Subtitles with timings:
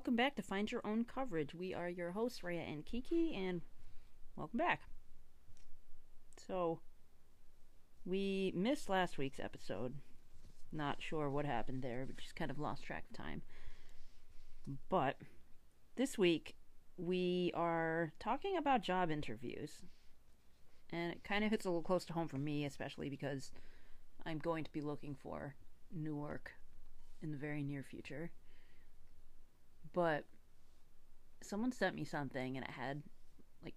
[0.00, 1.54] welcome back to Find Your Own Coverage.
[1.54, 3.60] We are your hosts, Rhea and Kiki, and
[4.34, 4.80] welcome back.
[6.38, 6.80] So,
[8.06, 9.92] we missed last week's episode.
[10.72, 13.42] Not sure what happened there, but just kind of lost track of time.
[14.88, 15.16] But
[15.96, 16.56] this week,
[16.96, 19.82] we are talking about job interviews.
[20.88, 23.52] And it kind of hits a little close to home for me, especially because
[24.24, 25.56] I'm going to be looking for
[25.94, 26.52] new work
[27.20, 28.30] in the very near future.
[29.92, 30.24] But
[31.42, 33.02] someone sent me something and it had
[33.64, 33.74] like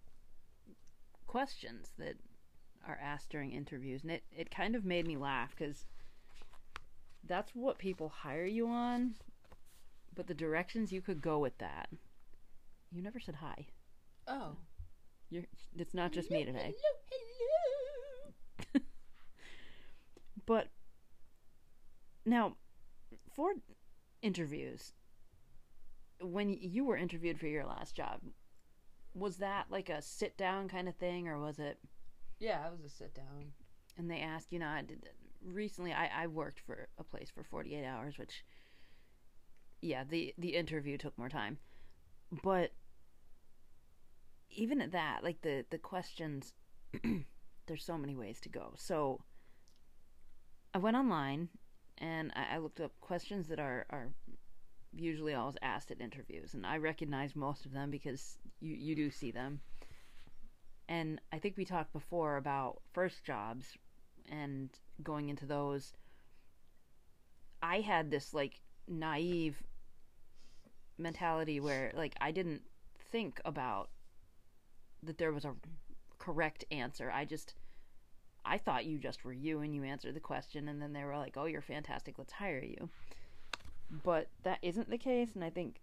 [1.27, 2.16] questions that
[2.88, 5.86] are asked during interviews and it, it kind of made me laugh because
[7.26, 9.13] that's what people hire you on
[10.13, 11.88] but the directions you could go with that
[12.91, 13.66] you never said hi
[14.27, 14.58] Oh.
[15.30, 15.44] you're
[15.77, 16.73] it's not just me today
[17.09, 18.34] Hello,
[18.73, 18.81] hello.
[20.45, 20.67] But
[22.25, 22.58] now,
[23.33, 23.53] for
[24.22, 24.92] interviews,
[26.23, 28.21] when you were interviewed for your last job,
[29.13, 31.77] was that like a sit down kind of thing, or was it?
[32.39, 33.52] Yeah, it was a sit down.
[33.97, 35.09] And they asked, you know, I did,
[35.45, 38.43] recently I, I worked for a place for forty eight hours, which,
[39.81, 41.59] yeah, the the interview took more time,
[42.43, 42.71] but
[44.49, 46.53] even at that, like the the questions,
[47.67, 48.73] there's so many ways to go.
[48.77, 49.21] So
[50.73, 51.49] I went online
[51.99, 54.09] and I, I looked up questions that are, are
[54.95, 59.11] usually always asked at interviews, and I recognize most of them because you, you do
[59.11, 59.59] see them.
[60.88, 63.77] And I think we talked before about first jobs
[64.30, 64.69] and
[65.02, 65.94] going into those.
[67.61, 69.64] I had this like naive
[70.97, 72.61] mentality where like I didn't
[73.11, 73.89] think about
[75.02, 75.55] that there was a
[76.19, 77.11] correct answer.
[77.11, 77.55] I just
[78.45, 81.17] I thought you just were you and you answered the question and then they were
[81.17, 82.17] like, "Oh, you're fantastic.
[82.17, 82.89] Let's hire you."
[84.03, 85.81] But that isn't the case and I think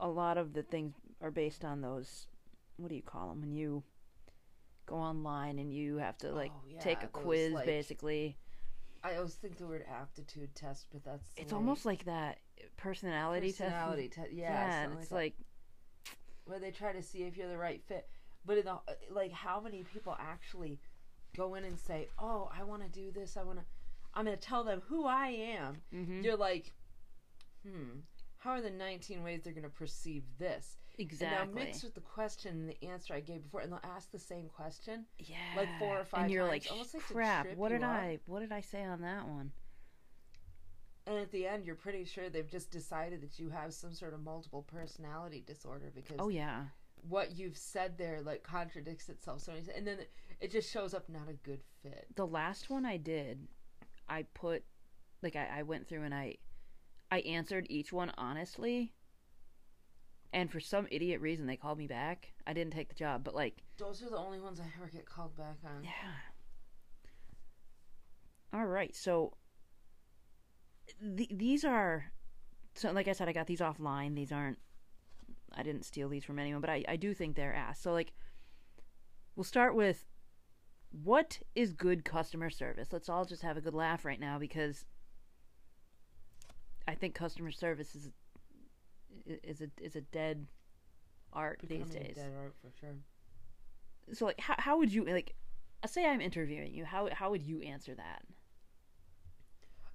[0.00, 2.26] a lot of the things are based on those
[2.76, 3.82] what do you call them when you
[4.86, 8.36] go online and you have to like Oh, yeah, take a quiz like- basically.
[9.02, 12.38] I always think the word aptitude test, but that's It's almost like that
[12.76, 14.16] personality, personality test.
[14.28, 14.32] test.
[14.32, 15.14] Yeah, yeah, and it's that.
[15.14, 15.34] like
[16.44, 18.08] where they try to see if you're the right fit.
[18.44, 18.78] But in the
[19.10, 20.80] like, how many people actually
[21.36, 23.36] go in and say, "Oh, I want to do this.
[23.36, 23.64] I want to.
[24.14, 26.72] I'm going to tell them who I am." mhm, You're like,
[27.62, 28.00] hmm.
[28.38, 30.78] How are the 19 ways they're going to perceive this?
[31.00, 31.38] exactly.
[31.38, 34.10] And now mixed with the question and the answer I gave before, and they'll ask
[34.10, 35.06] the same question.
[35.18, 35.36] yeah.
[35.56, 37.56] like four or five and you're times, like, almost like crap.
[37.56, 37.90] What did up.
[37.90, 38.18] I?
[38.26, 39.52] What did I say on that one?
[41.06, 44.14] And at the end, you're pretty sure they've just decided that you have some sort
[44.14, 46.64] of multiple personality disorder because Oh yeah.
[47.08, 49.40] what you've said there like contradicts itself.
[49.40, 49.98] So many and then
[50.40, 52.06] it just shows up not a good fit.
[52.14, 53.48] the last one I did,
[54.08, 54.62] I put
[55.22, 56.36] like I, I went through and I
[57.10, 58.92] I answered each one honestly.
[60.32, 62.32] And for some idiot reason they called me back.
[62.46, 65.06] I didn't take the job, but like Those are the only ones I ever get
[65.06, 65.82] called back on.
[65.82, 65.90] yeah.
[68.52, 68.94] All right.
[68.94, 69.34] So
[71.16, 72.12] th- these are
[72.74, 74.14] so like I said I got these offline.
[74.14, 74.58] These aren't
[75.52, 77.82] I didn't steal these from anyone, but I I do think they're asked.
[77.82, 78.12] So like
[79.36, 80.06] we'll start with
[80.90, 82.88] what is good customer service?
[82.92, 84.84] Let's all just have a good laugh right now because
[86.90, 88.10] I think customer service is
[89.26, 90.46] is a is a dead
[91.32, 92.16] art these Becoming a days.
[92.16, 92.96] dead art for sure.
[94.12, 95.34] So like how how would you like
[95.86, 98.22] say I'm interviewing you, how how would you answer that?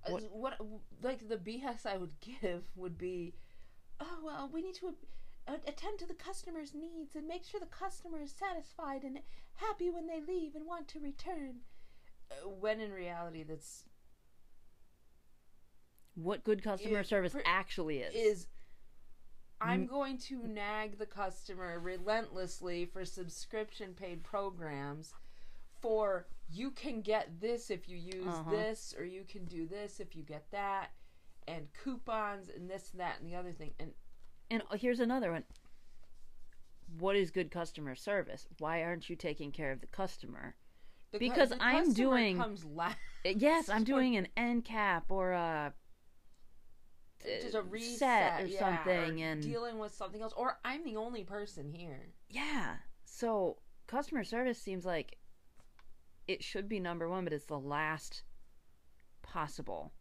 [0.07, 0.53] Uh, What- What,
[1.01, 3.33] like the BS I would give would be,
[3.99, 4.95] oh well, we need to
[5.47, 9.19] attend to the customer's needs and make sure the customer is satisfied and
[9.55, 11.57] happy when they leave and want to return.
[12.31, 13.83] Uh, when in reality, that's
[16.15, 18.15] What good customer It service actually is.
[18.15, 18.47] is
[19.61, 25.13] I'm going to nag the customer relentlessly for subscription paid programs
[25.81, 28.49] for you can get this if you use Uh-huh.
[28.51, 30.91] this or you can do this if you get that
[31.47, 33.93] and coupons and this and that and the other thing and
[34.51, 35.43] And here's another one.
[36.99, 38.47] What is good customer service?
[38.59, 40.55] Why aren't you taking care of the customer?
[41.11, 45.05] the cu- Because the I'm doing- comes last Uh, Yes, I'm doing an end cap
[45.09, 45.73] or a
[47.41, 50.57] just a uh, reset set or yeah, something or and dealing with something else or
[50.65, 52.75] I'm the only person here yeah.
[53.05, 53.57] So
[53.87, 55.17] customer service seems like
[56.27, 58.23] it should be number one, but it's the last
[59.21, 59.93] possible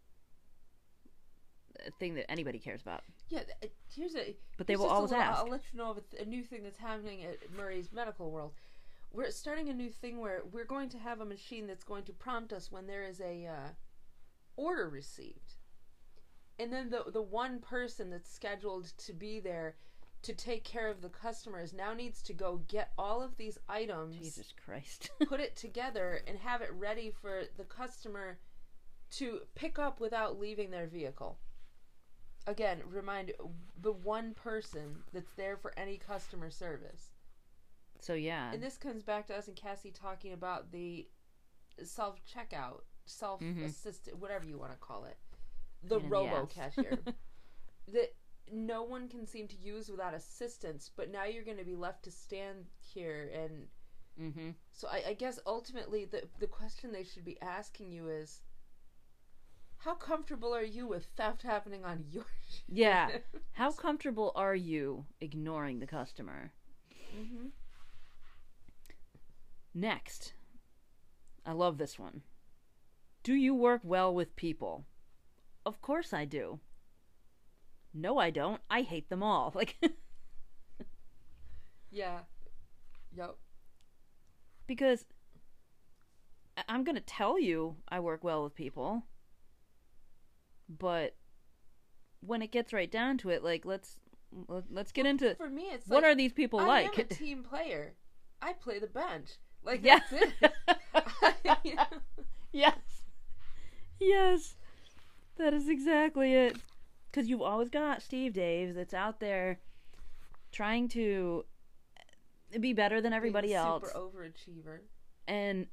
[1.78, 3.02] uh, thing that anybody cares about.
[3.28, 3.40] yeah
[3.94, 5.40] here's a But they will always little- ask.
[5.40, 8.30] I'll let you know of a, th- a new thing that's happening at Murray's Medical
[8.30, 8.52] World.
[9.12, 12.12] We're starting a new thing where we're going to have a machine that's going to
[12.12, 13.68] prompt us when there is a uh,
[14.56, 15.54] order received.
[16.58, 19.76] And then the the one person that's scheduled to be there
[20.24, 24.16] to take care of the customers now needs to go get all of these items
[24.16, 25.10] Jesus Christ.
[25.28, 28.38] put it together and have it ready for the customer
[29.10, 31.38] to pick up without leaving their vehicle.
[32.46, 33.32] Again, remind
[33.80, 37.12] the one person that's there for any customer service.
[38.00, 38.52] so yeah.
[38.52, 41.06] And this comes back to us and Cassie talking about the
[41.82, 42.56] self mm-hmm.
[42.56, 45.18] checkout, self assisted, whatever you want to call it,
[45.88, 46.98] the robo cashier
[47.92, 48.14] that
[48.52, 50.90] no one can seem to use without assistance.
[50.94, 53.66] But now you're going to be left to stand here and
[54.20, 54.50] mm-hmm.
[54.72, 58.42] so I, I guess ultimately the the question they should be asking you is
[59.78, 62.24] how comfortable are you with theft happening on your
[62.68, 63.08] Yeah.
[63.52, 66.52] How comfortable are you ignoring the customer?
[67.14, 67.48] hmm
[69.74, 70.32] Next.
[71.44, 72.22] I love this one.
[73.22, 74.86] Do you work well with people?
[75.66, 76.60] Of course I do.
[77.94, 78.60] No, I don't.
[78.70, 79.52] I hate them all.
[79.54, 79.76] Like,
[81.90, 82.20] Yeah.
[83.16, 83.36] Yep.
[84.66, 85.04] because
[86.56, 89.04] I- I'm going to tell you I work well with people,
[90.68, 91.16] but
[92.20, 93.98] when it gets right down to it, like, let's
[94.48, 96.98] let- let's get into For me, it's what like, are these people I like?
[96.98, 97.94] I am a team player.
[98.42, 99.38] I play the bench.
[99.62, 100.00] Like Yeah.
[100.10, 100.52] that's it.
[101.64, 101.86] You know?
[102.52, 102.78] yes.
[104.00, 104.56] Yes.
[105.36, 106.56] That is exactly it.
[107.10, 109.60] Because you've always got Steve Daves that's out there
[110.50, 111.44] trying to
[112.60, 113.84] be better than everybody else.
[113.86, 114.78] Super overachiever.
[115.26, 115.66] And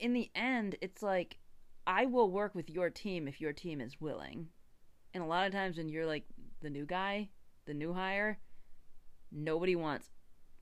[0.00, 1.38] in the end, it's like,
[1.86, 4.48] I will work with your team if your team is willing.
[5.14, 6.24] And a lot of times when you're like
[6.60, 7.28] the new guy,
[7.66, 8.38] the new hire,
[9.30, 10.10] nobody wants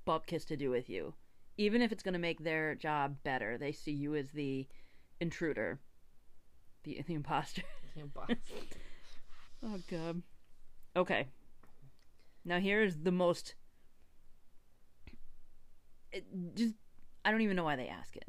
[0.07, 1.15] bupkis to do with you.
[1.57, 4.67] Even if it's going to make their job better, they see you as the
[5.21, 5.81] intruder,
[6.85, 7.63] the, the imposter.
[7.95, 8.31] Can't boss.
[9.63, 10.23] Oh god.
[10.97, 11.29] Okay.
[12.45, 13.55] Now here's the most.
[16.13, 16.75] It just
[17.25, 18.29] I don't even know why they ask it.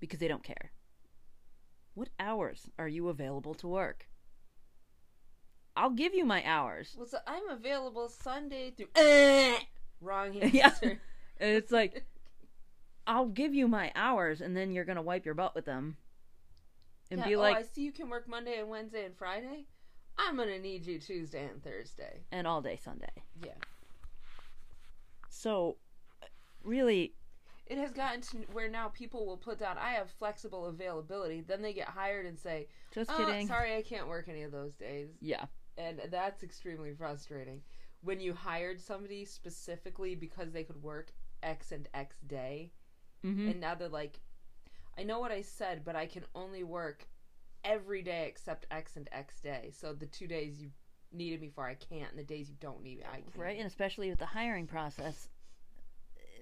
[0.00, 0.70] Because they don't care.
[1.94, 4.06] What hours are you available to work?
[5.76, 6.94] I'll give you my hours.
[6.96, 8.88] well, so I'm available Sunday through.
[8.96, 9.56] Eh!
[10.00, 10.50] Wrong answer.
[10.52, 10.72] Yeah.
[11.40, 12.04] And it's like
[13.06, 15.96] I'll give you my hours and then you're gonna wipe your butt with them.
[17.10, 19.66] And Yeah, be oh, like I see you can work Monday and Wednesday and Friday.
[20.18, 22.24] I'm gonna need you Tuesday and Thursday.
[22.32, 23.06] and all day Sunday.
[23.44, 23.52] Yeah.
[25.28, 25.76] So
[26.64, 27.14] really
[27.66, 31.42] It has gotten to where now people will put down, I have flexible availability.
[31.42, 33.46] Then they get hired and say, just oh, kidding.
[33.46, 35.10] sorry, I can't work any of those days.
[35.20, 35.44] Yeah.
[35.76, 37.60] And that's extremely frustrating.
[38.00, 41.12] When you hired somebody specifically because they could work
[41.42, 42.72] X and X day,
[43.22, 44.20] hmm and now they're like,
[44.98, 47.06] I know what I said, but I can only work
[47.64, 49.70] every day except X and X day.
[49.72, 50.70] So the two days you
[51.12, 53.40] needed me for, I can't, and the days you don't need me, I can.
[53.40, 55.28] Right, and especially with the hiring process,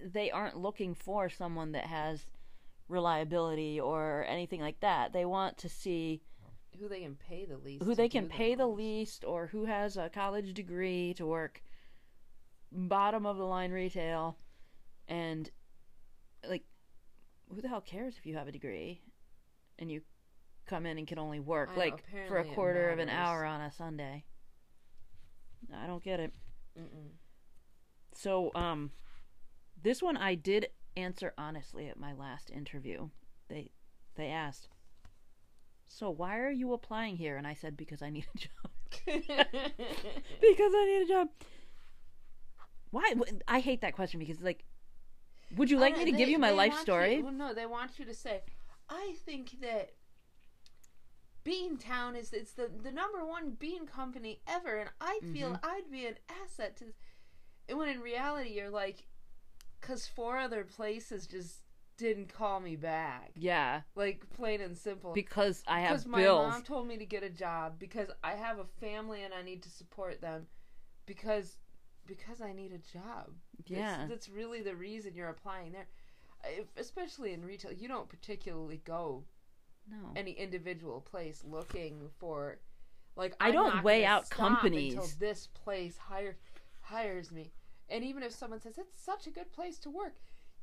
[0.04, 2.26] they aren't looking for someone that has
[2.88, 5.12] reliability or anything like that.
[5.12, 6.22] They want to see
[6.78, 7.84] Who they can pay the least.
[7.84, 8.78] who they can pay the most.
[8.78, 11.62] least or who has a college degree to work
[12.72, 14.36] bottom of the line retail
[15.08, 15.50] and
[16.48, 16.64] like
[17.54, 19.00] who the hell cares if you have a degree
[19.78, 20.02] and you
[20.66, 23.44] come in and can only work I know, like for a quarter of an hour
[23.44, 24.24] on a Sunday.
[25.74, 26.32] I don't get it.
[26.78, 27.10] Mm-mm.
[28.14, 28.90] So, um,
[29.82, 33.08] this one I did answer honestly at my last interview.
[33.48, 33.70] They
[34.16, 34.68] they asked,
[35.86, 38.70] "So why are you applying here?" And I said, "Because I need a job.
[39.06, 41.28] because I need a job."
[42.90, 43.12] Why?
[43.46, 44.64] I hate that question because like,
[45.54, 47.16] would you like me to give you my life story?
[47.16, 48.42] You, well, no, they want you to say,
[48.88, 49.90] I think that
[51.44, 55.60] Beantown is it's the the number one bean company ever, and I feel Mhm.
[55.62, 56.92] I'd be an asset to.
[57.68, 59.06] And when in reality, you're like,
[59.80, 61.62] because four other places just
[61.96, 65.12] didn't call me back, yeah, like plain and simple.
[65.14, 66.52] because I have Because my bills.
[66.52, 69.62] mom told me to get a job because I have a family and I need
[69.62, 70.48] to support them
[71.06, 71.56] because
[72.06, 73.30] because I need a job.
[73.66, 74.06] Yeah.
[74.08, 75.86] that's, really the reason you're applying there.
[76.44, 79.24] If, especially in retail, you don't particularly go
[79.90, 79.96] no.
[80.14, 82.58] any individual place looking for
[83.16, 84.94] like I I'm don't not weigh out companies.
[84.94, 86.36] until this place hire,
[86.80, 87.52] hires me.
[87.88, 90.16] And even if someone says it's such a good place to work,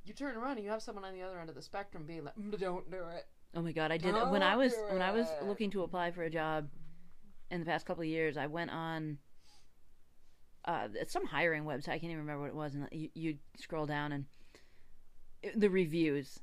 [0.05, 2.25] you turn around and you have someone on the other end of the spectrum being
[2.25, 5.01] like, "Mm, "Don't do it." Oh my god, I didn't when I was do when
[5.01, 6.69] I was looking to apply for a job
[7.49, 8.37] in the past couple of years.
[8.37, 9.17] I went on
[10.65, 11.89] uh, some hiring website.
[11.89, 14.25] I can't even remember what it was, and you, you scroll down and
[15.41, 16.39] it- the reviews.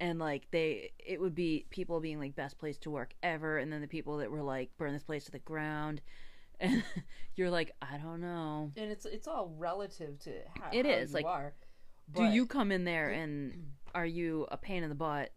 [0.00, 3.70] and like they it would be people being like best place to work ever and
[3.70, 6.00] then the people that were like burn this place to the ground
[6.58, 6.82] and
[7.36, 11.10] you're like i don't know and it's it's all relative to how It how is,
[11.10, 11.52] you like, are.
[12.14, 15.32] do you come in there and are you a pain in the butt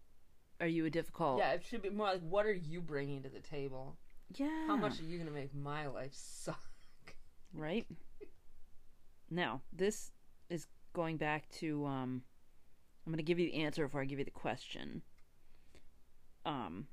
[0.62, 3.30] are you a difficult Yeah, it should be more like what are you bringing to
[3.30, 3.98] the table?
[4.34, 6.64] yeah How much are you gonna make my life suck?
[7.54, 7.86] Right?
[9.30, 10.12] Now this
[10.50, 12.22] is going back to um
[13.06, 15.02] i'm going to give you the answer before i give you the question.
[16.46, 16.88] Um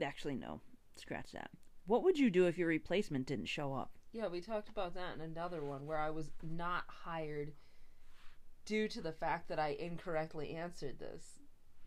[0.00, 0.60] actually no.
[0.96, 1.50] Scratch that.
[1.86, 3.92] What would you do if your replacement didn't show up?
[4.12, 7.52] Yeah, we talked about that in another one where I was not hired
[8.64, 11.38] due to the fact that I incorrectly answered this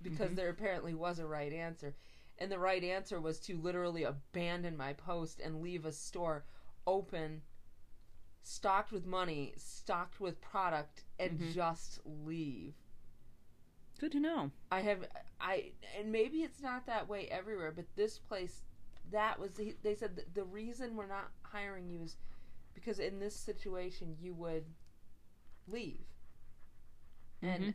[0.02, 0.36] because Mhm.
[0.36, 1.96] there apparently was a right answer.
[2.42, 6.44] And the right answer was to literally abandon my post and leave a store
[6.88, 7.44] open,
[8.42, 11.54] stocked with money, stocked with product, and Mhm.
[11.54, 12.74] just leave.
[14.00, 15.08] good to know I have
[15.40, 18.64] I and maybe it's not that way everywhere, but this place
[19.12, 22.18] that was the, they said the reason we're not hiring you is
[22.74, 24.66] because in this situation you would
[25.68, 26.08] leave.
[27.44, 27.74] And Mhm.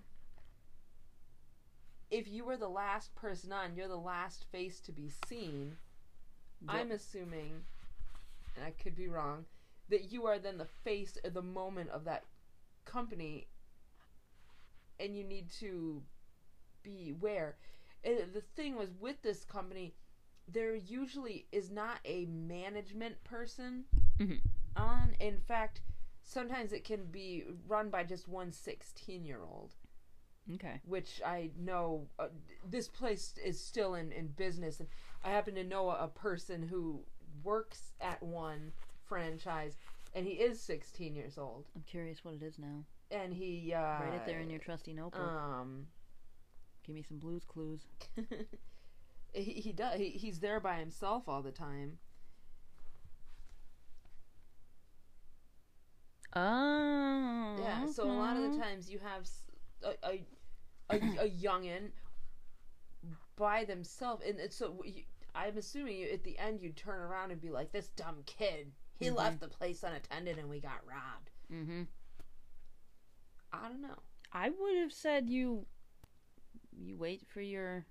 [2.11, 5.77] If you were the last person on, you're the last face to be seen.
[6.69, 7.65] I'm assuming
[8.57, 9.45] and I could be wrong
[9.89, 12.25] that you are then the face at the moment of that
[12.85, 13.47] company
[14.99, 16.03] and you need to
[16.83, 17.57] be aware.
[18.03, 19.95] And the thing was with this company,
[20.49, 23.85] there usually is not a management person
[24.19, 24.41] Mhm.
[24.75, 25.15] on.
[25.21, 25.83] In fact,
[26.23, 29.75] sometimes it can be run by just one 16 year old,
[30.55, 32.29] okay which I know uh,
[32.69, 34.81] this place is still in, in business.
[34.81, 34.89] And
[35.25, 37.01] I happen to know a, a person who
[37.43, 38.73] works at one
[39.05, 39.77] franchise,
[40.15, 41.67] and he is 16 years old.
[41.75, 44.93] i'm curious what it is now And he, uh, write it there in your trusty
[44.93, 45.87] notebook Um,
[46.85, 47.87] give me some Blue's Clues
[49.33, 49.99] he, he does.
[49.99, 51.99] He, he's there by himself all the time.
[56.35, 57.87] oh Yeah.
[57.87, 59.27] So a lot of the times you have
[59.83, 60.25] a a,
[60.91, 61.91] a, a youngin
[63.37, 65.03] by themselves, and it's so you,
[65.35, 68.73] I'm assuming you, at the end you'd turn around and be like, "This dumb kid,
[68.99, 69.17] he Mhm.
[69.17, 71.83] left the place unattended, and we got robbed." mm-hmm
[73.53, 73.99] I don't know.
[74.33, 75.67] I would have said you
[76.73, 77.87] you wait for your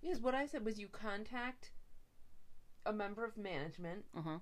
[0.00, 1.70] Yes, what I said was you contact
[2.84, 4.38] a member of management, uh-huh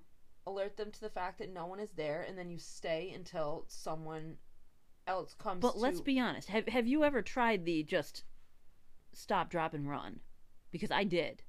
[0.47, 3.63] alert them to the fact that no one is there, and then you stay until
[3.67, 4.37] someone
[5.11, 5.61] else comes.
[5.61, 6.49] But let's be honest.
[6.49, 8.23] Have have you ever tried the just
[9.13, 10.21] stop, drop and run?
[10.71, 11.43] Because I did.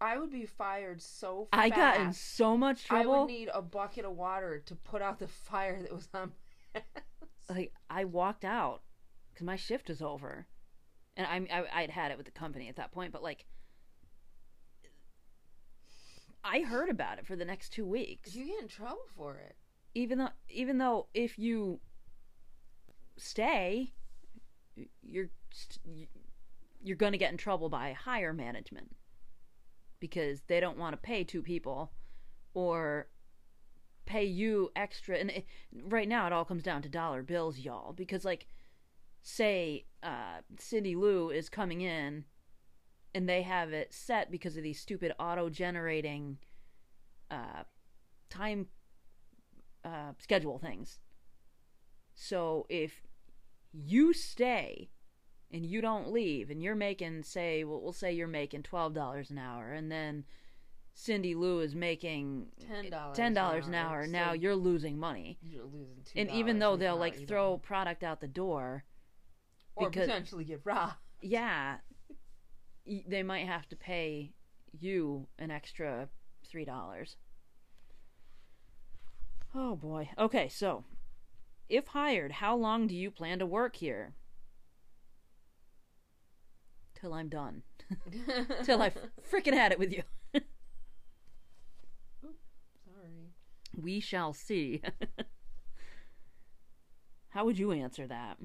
[0.00, 1.62] I would be fired so fast.
[1.64, 3.12] I got in so much trouble.
[3.12, 6.32] I would need a bucket of water to put out the fire that was on.
[6.74, 7.02] my ass.
[7.48, 8.82] like I walked out
[9.34, 10.46] cuz my shift was over.
[11.16, 13.46] And I I I'd had it with the company at that point, but like
[16.42, 18.34] I heard about it for the next 2 weeks.
[18.34, 19.56] you get in trouble for it.
[19.94, 21.80] even though even though if you
[23.16, 23.92] stay
[25.02, 25.30] you're
[26.82, 28.94] you're going to get in trouble by higher management
[30.00, 31.92] because they don't want to pay two people
[32.52, 33.08] or
[34.04, 35.46] pay you extra and it,
[35.84, 38.46] right now it all comes down to dollar bills y'all because like
[39.22, 42.24] say uh Cindy Lou is coming in
[43.14, 46.36] and they have it set because of these stupid auto generating
[47.30, 47.62] uh
[48.28, 48.66] time
[49.84, 50.98] uh, schedule things.
[52.14, 53.02] So if
[53.72, 54.90] you stay
[55.52, 59.38] and you don't leave and you're making say well, we'll say you're making $12 an
[59.38, 60.24] hour and then
[60.96, 65.38] Cindy Lou is making $10 $10 an hour, so- Now you're losing money.
[65.42, 66.20] You're losing two.
[66.20, 68.84] And even though they'll like throw product out the door,
[69.74, 70.94] or because- potentially get robbed.
[71.20, 71.78] yeah,
[72.86, 74.34] they might have to pay
[74.78, 76.08] you an extra
[76.48, 77.16] $3.
[79.54, 80.10] Oh boy.
[80.18, 80.84] Okay, so
[81.76, 84.14] if hired, how long do you plan to work here?
[86.94, 87.62] Till I'm done.
[88.64, 88.92] Till I
[89.30, 90.02] freaking had it with you.
[92.22, 93.30] Sorry.
[93.76, 94.82] We shall see.
[97.28, 98.38] how would you answer that?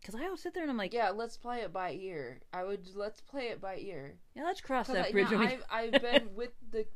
[0.00, 2.40] Because I always sit there and I'm like, yeah, let's play it by ear.
[2.52, 4.16] I would let's play it by ear.
[4.34, 5.30] Yeah, let's cross that I, bridge.
[5.30, 6.86] now, I've, I've been with the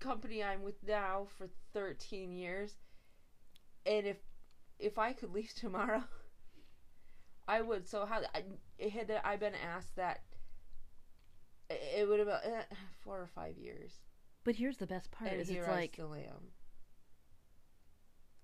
[0.00, 2.74] company I'm with now for 13 years,
[3.86, 4.18] and if
[4.78, 6.04] if I could leave tomorrow,
[7.48, 7.88] I would.
[7.88, 10.20] So how I had I been asked that,
[11.70, 12.62] it would have been eh,
[13.02, 14.00] four or five years,
[14.44, 16.52] but here's the best part: and is it's I like still am.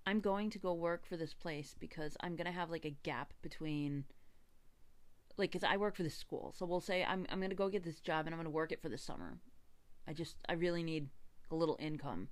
[0.05, 2.95] I'm going to go work for this place because I'm going to have like a
[3.03, 4.05] gap between
[5.37, 6.53] like cuz I work for this school.
[6.57, 8.49] So we'll say I'm I'm going to go get this job and I'm going to
[8.49, 9.39] work it for the summer.
[10.07, 11.09] I just I really need
[11.51, 12.29] a little income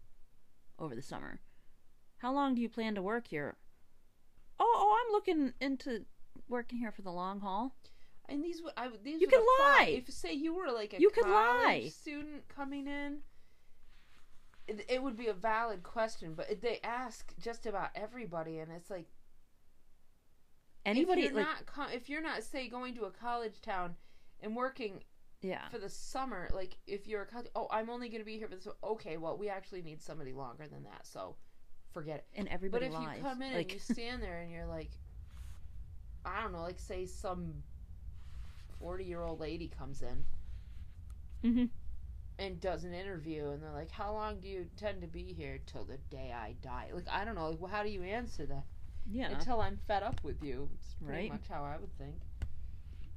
[0.80, 1.40] over the summer.
[2.18, 3.56] How long do you plan to work here?
[4.60, 6.06] Oh, oh, I'm looking into
[6.50, 7.76] working here for the long haul.
[8.30, 9.76] And these would I would- these You would can apply.
[9.86, 9.90] lie.
[9.92, 11.90] If say you were like a You could lie.
[11.94, 13.20] student coming in,
[14.68, 16.34] it, it would be a valid question.
[16.34, 19.08] But they ask just about everybody, and it's like
[20.86, 23.96] Anybody if you're like not co- if you're not say going to a college town
[24.40, 25.04] and working
[25.42, 25.68] yeah.
[25.70, 28.48] for the summer, like if you're a college, oh I'm only going to be here
[28.48, 28.68] for this.
[28.84, 31.36] Okay, well we actually need somebody longer than that, so
[31.94, 32.26] forget it.
[32.36, 33.18] And But everybody if lies.
[33.18, 34.90] you come in like and you stand there and you're like,
[36.26, 37.54] I don't know, like say some
[38.80, 40.26] forty year old lady comes in
[41.44, 41.70] Mhm.
[42.40, 45.60] and does an interview and they're like, How long do you intend to be here
[45.66, 46.90] till the day I die?
[46.94, 48.64] Like I don't know, like, well, how do you answer that?
[49.10, 49.30] yeah.
[49.30, 50.70] Until I'm fed up with you.
[50.74, 51.32] It's pretty Right.
[51.32, 52.16] much how I would think.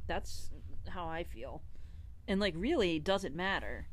[0.07, 0.51] That's
[0.89, 1.63] how I feel.
[2.29, 3.87] And like really does it matter?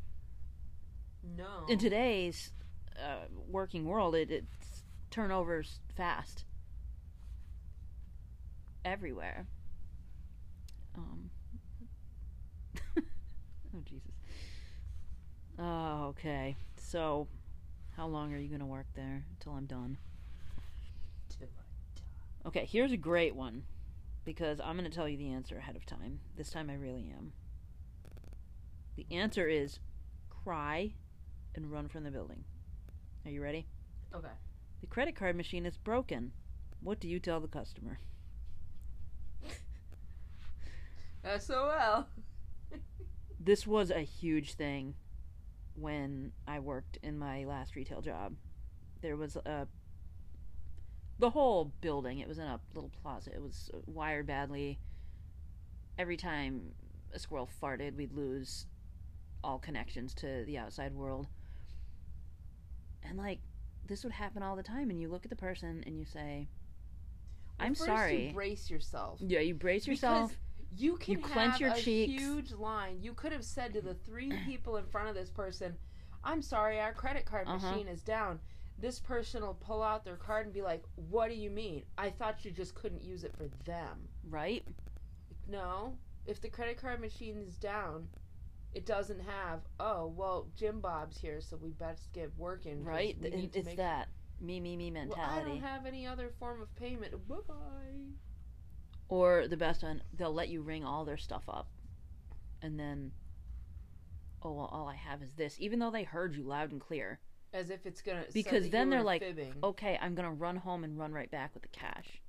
[1.35, 1.65] No.
[1.67, 2.53] in today's
[2.97, 4.66] uh, working world, it, it's
[5.09, 6.45] turnovers fast
[8.83, 9.47] everywhere.
[10.95, 11.29] Um.
[12.97, 14.11] oh Jesus.
[15.59, 16.55] Oh, okay.
[16.77, 17.27] So,
[17.95, 19.97] how long are you going to work there until I'm done?
[22.45, 23.63] Okay, here's a great one
[24.23, 26.19] because I'm going to tell you the answer ahead of time.
[26.37, 27.33] This time I really am.
[28.95, 29.79] The answer is
[30.29, 30.93] cry
[31.55, 32.45] and run from the building.
[33.25, 33.67] Are you ready?
[34.15, 34.29] Okay.
[34.81, 36.31] The credit card machine is broken.
[36.81, 37.99] What do you tell the customer?
[41.39, 42.07] SOL.
[43.39, 44.95] This was a huge thing
[45.75, 48.35] when I worked in my last retail job.
[49.01, 49.67] There was a
[51.19, 52.19] the whole building.
[52.19, 53.31] It was in a little plaza.
[53.33, 54.79] It was uh, wired badly.
[55.97, 56.73] Every time
[57.13, 58.67] a squirrel farted, we'd lose
[59.43, 61.27] all connections to the outside world.
[63.03, 63.39] And like
[63.87, 66.47] this would happen all the time and you look at the person and you say,
[67.59, 69.19] Well, "I'm sorry." You brace yourself.
[69.21, 70.29] yeah, you brace yourself.
[70.31, 72.11] Because you can You clench have your a cheeks.
[72.13, 72.99] huge line.
[73.01, 75.77] You could have said to the three people in front of this person,
[76.23, 77.71] "I'm sorry, our credit card Uh-huh.
[77.71, 78.39] machine is down."
[78.79, 81.83] This person will pull out their card and be like, "What do you mean?
[81.97, 84.63] I thought you just couldn't use it for them." right?
[85.47, 88.09] No, if the credit card machine is down,
[88.77, 89.61] it doesn't have.
[89.79, 92.83] Oh well, Jim Bob's here, so we best get working.
[92.83, 93.17] Right?
[93.19, 94.09] we It- need to it's make- that
[94.39, 97.27] me, me, me Well, I don't have any other form of payment.
[97.27, 97.55] Bye bye.
[99.09, 101.67] Or the best one, they'll let you ring all their stuff up.
[102.61, 103.13] And then,
[104.43, 105.55] oh, well, all I have is this.
[105.59, 107.19] Even though they heard you loud and clear.
[107.51, 108.25] As if it's gonna.
[108.31, 109.55] Because then they're like, fibbing.
[109.63, 112.21] Okay, I'm going to run home and run right back with the cash.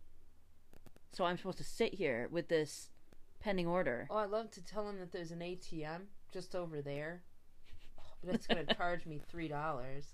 [1.13, 2.89] So I'm supposed to sit here with this
[3.41, 4.07] pending order.
[4.09, 7.23] Oh, I'd love to tell him that there's an ATM just over there,
[8.25, 10.05] but it's going to charge me three dollars.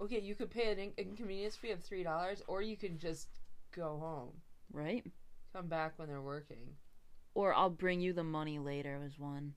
[0.00, 3.28] Okay, you could pay an in- inconvenience fee of three dollars, or you can just
[3.74, 4.32] go home,
[4.72, 5.04] Right?
[5.52, 6.76] come back when they're working.
[7.34, 9.54] Or I'll bring you the money later, was one.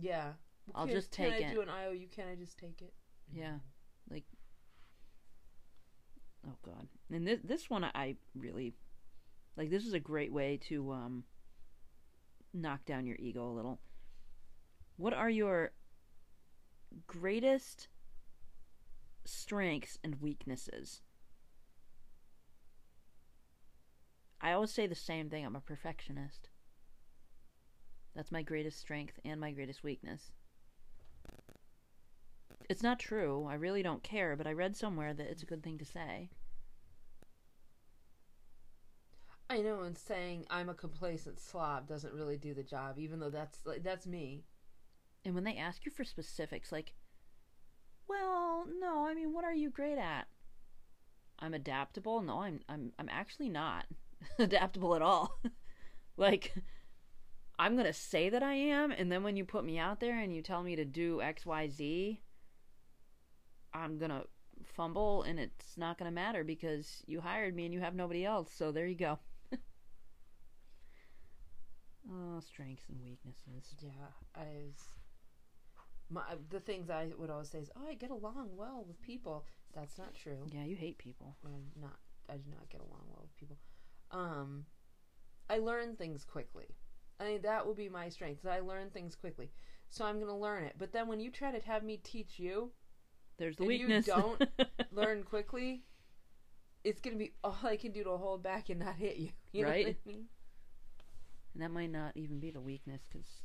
[0.00, 0.32] Yeah,
[0.74, 1.38] I'll Can- just take it.
[1.40, 2.06] Can I do an IOU?
[2.14, 2.92] Can I just take it?
[3.32, 3.58] Yeah.
[4.10, 4.24] Like,
[6.46, 6.88] oh, God.
[7.10, 8.74] And this, this one I really,
[9.56, 11.24] like, this is a great way to, um,
[12.54, 13.78] knock down your ego a little.
[14.98, 15.70] What are your
[17.06, 17.86] greatest
[19.24, 21.02] strengths and weaknesses?
[24.40, 25.46] I always say the same thing.
[25.46, 26.48] I'm a perfectionist.
[28.16, 30.32] That's my greatest strength and my greatest weakness.
[32.68, 33.46] It's not true.
[33.48, 36.28] I really don't care, but I read somewhere that it's a good thing to say.
[39.48, 43.30] I know, and saying I'm a complacent slob doesn't really do the job, even though
[43.30, 44.44] that's like that's me.
[45.28, 46.94] And when they ask you for specifics, like,
[48.08, 50.26] well, no, I mean, what are you great at?
[51.38, 52.22] I'm adaptable.
[52.22, 53.84] No, I'm I'm I'm actually not
[54.38, 55.38] adaptable at all.
[56.16, 56.54] like,
[57.58, 60.34] I'm gonna say that I am, and then when you put me out there and
[60.34, 62.22] you tell me to do X, Y, Z,
[63.74, 64.22] I'm gonna
[64.64, 68.50] fumble, and it's not gonna matter because you hired me and you have nobody else.
[68.50, 69.18] So there you go.
[72.10, 73.74] oh, strengths and weaknesses.
[73.82, 73.90] Yeah,
[74.34, 74.97] I was.
[76.10, 79.44] My, the things I would always say is, "Oh, I get along well with people."
[79.74, 80.46] That's not true.
[80.50, 81.36] Yeah, you hate people.
[81.44, 81.98] I'm not.
[82.30, 83.58] I do not get along well with people.
[84.10, 84.64] Um,
[85.50, 86.66] I learn things quickly.
[87.20, 88.46] I mean, that will be my strength.
[88.46, 89.50] I learn things quickly,
[89.90, 90.74] so I'm going to learn it.
[90.78, 92.72] But then when you try to have me teach you
[93.38, 94.40] There's the And you don't
[94.92, 95.84] learn quickly,
[96.84, 99.30] it's gonna be all I can do to hold back and not hit you.
[99.52, 99.86] You know Right.
[99.86, 100.26] what I mean?
[101.54, 103.42] And that might not even be the weakness because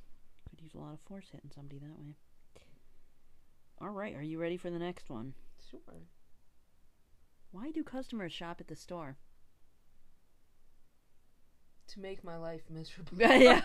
[0.49, 2.15] could use a lot of force hitting somebody that way.
[3.83, 5.33] All right, are you ready for the next one?
[5.69, 5.81] Sure.
[7.51, 9.17] Why do customers shop at the store?
[11.89, 13.17] To make my life miserable.
[13.19, 13.61] Yeah.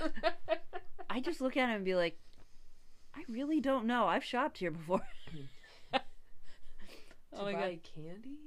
[1.11, 2.18] I just look at him and be like,
[3.14, 4.07] I really don't know.
[4.07, 5.02] I've shopped here before.
[7.31, 7.81] Oh to oh my buy god.
[7.94, 8.38] candy?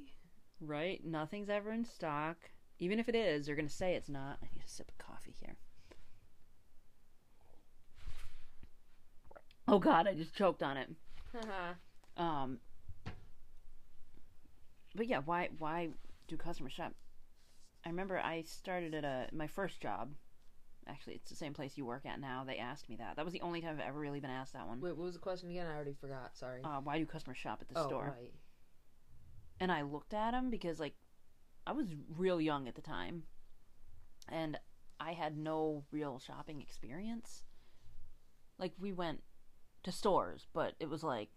[0.60, 1.06] Right?
[1.06, 2.36] Nothing's ever in stock.
[2.80, 4.40] Even if it is, they're going to say it's not.
[4.42, 5.56] I need a sip of coffee here.
[9.68, 10.90] Oh god, I just choked on it.
[11.34, 11.74] Haha.
[12.18, 12.60] Um
[14.96, 15.90] But yeah, why why
[16.28, 16.94] do customers shop?
[17.86, 20.14] I remember I started at a my first job.
[20.88, 22.44] Actually, it's the same place you work at now.
[22.46, 23.16] They asked me that.
[23.16, 24.82] That was the only time I've ever really been asked that one.
[24.82, 25.68] Wait, what was the question again?
[25.68, 26.36] I already forgot.
[26.36, 26.62] Sorry.
[26.64, 28.16] Uh, why do customers shop at the oh, store?
[28.18, 28.34] right.
[29.60, 30.96] and I looked at him because like
[31.68, 33.24] I was real young at the time
[34.28, 34.58] and
[35.00, 37.44] I had no real shopping experience.
[38.58, 39.22] Like we went
[39.84, 41.30] to stores, but it was like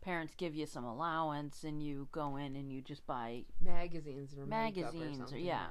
[0.00, 4.46] parents give you some allowance and you go in and you just buy Magazines or
[4.46, 5.66] Magazines or- or yeah.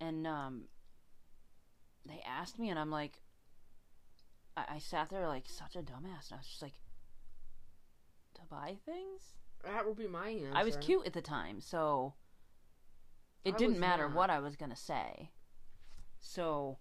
[0.00, 0.64] and um
[2.04, 3.22] they asked me and I'm like
[4.56, 6.74] I, I sat there like such a dumbass and I was just like
[8.34, 9.34] to buy things?
[9.64, 10.50] That would be my answer.
[10.54, 12.14] I was cute at the time, so
[13.44, 14.16] it I didn't matter not.
[14.16, 15.30] what I was gonna say.
[16.20, 16.78] So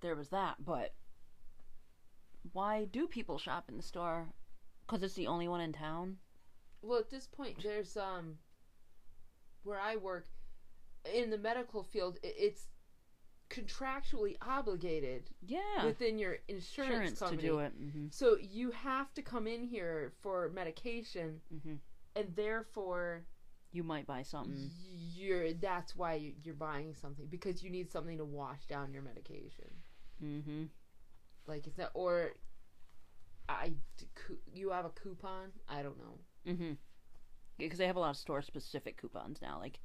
[0.00, 0.56] there was that.
[0.64, 0.94] But
[2.52, 4.28] why do people shop in the store?
[4.86, 6.18] Because it's the only one in town.
[6.82, 8.38] Well, at this point, there's um,
[9.62, 10.26] where I work,
[11.12, 12.66] in the medical field, it's
[13.50, 17.72] contractually obligated Yeah, within your insurance, insurance to do it.
[17.72, 21.74] hmm So you have to come in here for medication, hmm
[22.16, 23.26] and therefore
[23.72, 24.70] You might buy something.
[25.14, 29.02] you're that's why you- you're buying something because you need something to wash down your
[29.02, 29.70] medication.
[30.20, 30.64] hmm
[31.46, 32.32] Like it's not or
[33.48, 33.72] I
[34.54, 35.52] you have a coupon.
[35.68, 36.52] I don't know.
[36.52, 36.72] hmm
[37.58, 39.58] Because they have a lot of store specific coupons now.
[39.60, 39.78] Like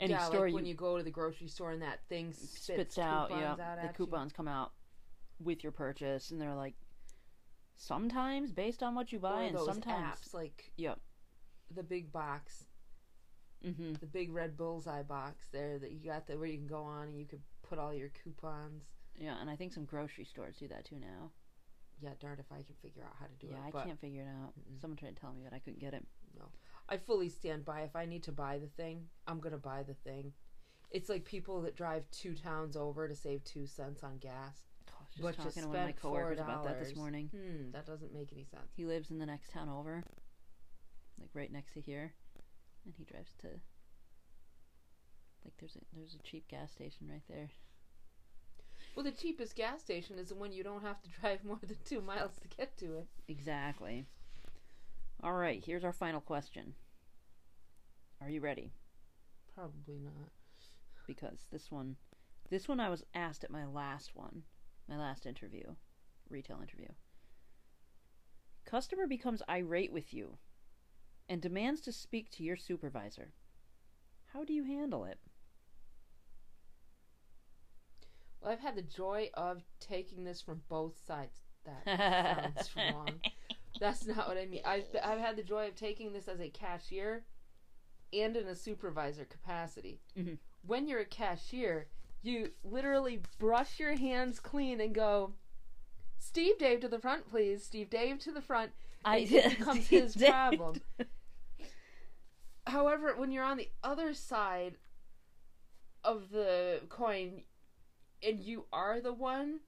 [0.00, 2.64] any yeah, store like when you go to the grocery store and that thing spits,
[2.64, 4.06] spits out, yeah, out the at you.
[4.06, 4.72] coupons come out
[5.40, 6.74] with your purchase, and they're like
[7.76, 10.98] sometimes based on what you buy, and sometimes apps like Yep.
[11.74, 12.64] the big box,
[13.62, 16.82] hmm the big red bullseye box there that you got there where you can go
[16.82, 18.84] on and you could put all your coupons.
[19.18, 21.30] Yeah, and I think some grocery stores do that too now.
[22.00, 23.74] Yeah, darn if I can figure out how to do yeah, it.
[23.74, 24.52] Yeah, I can't figure it out.
[24.52, 24.80] Mm-mm.
[24.80, 26.06] Someone tried to tell me, but I couldn't get it.
[26.38, 26.46] No,
[26.88, 27.80] I fully stand by.
[27.82, 30.32] If I need to buy the thing, I'm gonna buy the thing.
[30.90, 34.62] It's like people that drive two towns over to save two cents on gas.
[34.88, 37.30] Oh, I was just But talking to one of my coworkers about that this morning.
[37.34, 38.72] Hmm, that doesn't make any sense.
[38.76, 40.04] He lives in the next town over,
[41.20, 42.14] like right next to here,
[42.84, 43.48] and he drives to.
[45.44, 47.50] Like there's a there's a cheap gas station right there.
[48.98, 51.76] Well, the cheapest gas station is the one you don't have to drive more than
[51.84, 53.06] two miles to get to it.
[53.28, 54.06] Exactly.
[55.22, 56.74] All right, here's our final question.
[58.20, 58.72] Are you ready?
[59.54, 60.30] Probably not.
[61.06, 61.94] Because this one,
[62.50, 64.42] this one I was asked at my last one,
[64.88, 65.76] my last interview,
[66.28, 66.88] retail interview.
[68.64, 70.38] Customer becomes irate with you
[71.28, 73.32] and demands to speak to your supervisor.
[74.32, 75.20] How do you handle it?
[78.40, 81.40] Well, I've had the joy of taking this from both sides.
[81.64, 83.20] That sounds wrong.
[83.80, 84.62] That's not what I mean.
[84.64, 87.24] I've I've had the joy of taking this as a cashier
[88.12, 90.00] and in a supervisor capacity.
[90.16, 90.38] Mhm.
[90.66, 91.88] When you're a cashier,
[92.22, 95.34] you literally brush your hands clean and go,
[96.18, 97.64] "Steve Dave to the front, please.
[97.64, 98.72] Steve Dave to the front."
[99.04, 100.30] I it becomes his did.
[100.30, 100.80] problem.
[102.66, 104.76] However, when you're on the other side
[106.04, 107.42] of the coin
[108.26, 109.60] and you are the one,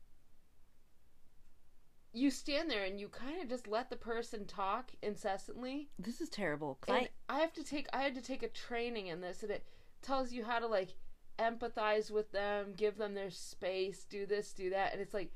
[2.13, 5.91] you stand there and you kind of just let the person talk incessantly.
[5.99, 6.79] This is terrible.
[6.89, 9.65] And I have to take I had to take a training in this and it
[10.03, 10.91] tells you how to like
[11.39, 15.33] empathize with them, give them their space, do this, do that, and it's like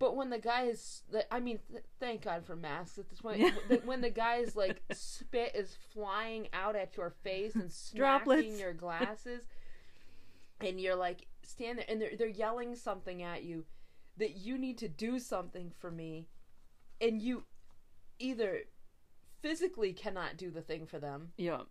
[0.00, 3.40] but when the guy is, I mean, th- thank God for masks at this point.
[3.68, 3.76] Yeah.
[3.84, 8.60] When the guy's like spit is flying out at your face and smacking Droplets.
[8.60, 9.42] your glasses,
[10.58, 13.64] and you're like stand there and they're they're yelling something at you
[14.16, 16.28] that you need to do something for me,
[17.00, 17.44] and you
[18.18, 18.60] either
[19.42, 21.62] physically cannot do the thing for them, yeah.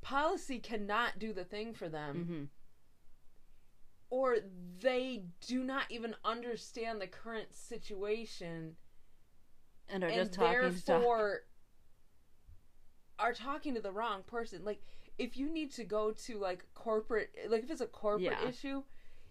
[0.00, 2.44] policy cannot do the thing for them, hmm
[4.12, 4.38] or
[4.80, 8.74] they do not even understand the current situation
[9.88, 11.42] And are and just talking therefore
[13.20, 14.64] are talking to the wrong person.
[14.64, 14.82] Like
[15.20, 18.48] if you need to go to like corporate, like if it's a corporate Yeah.
[18.48, 18.82] issue,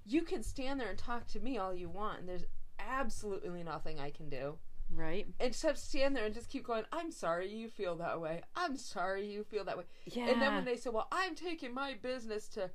[0.06, 2.45] you can stand there and talk to me all you want, and there's
[2.80, 4.58] absolutely nothing I can do
[4.91, 5.28] Right?
[5.39, 6.84] except stand there and just keep going.
[6.91, 8.41] I'm sorry you feel that way.
[8.56, 9.84] I'm sorry you feel that way.
[10.06, 10.28] Yeah.
[10.30, 12.71] And then when they say, "Well, I'm taking my business to,"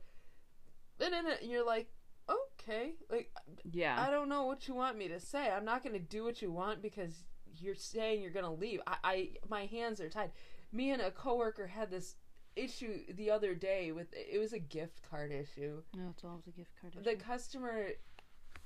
[1.01, 1.89] and then you're like,
[2.29, 3.33] "Okay, like
[3.65, 4.01] yeah.
[4.01, 5.51] I don't know what you want me to say.
[5.51, 7.25] I'm not going to do what you want because
[7.57, 8.81] you're saying you're going to leave.
[8.87, 10.33] I, I, my hands are tied.
[10.73, 12.17] Me and a coworker had this
[12.57, 15.83] issue the other day with it was a gift card issue.
[15.97, 16.95] no, it's always a gift card.
[17.05, 17.89] The customer,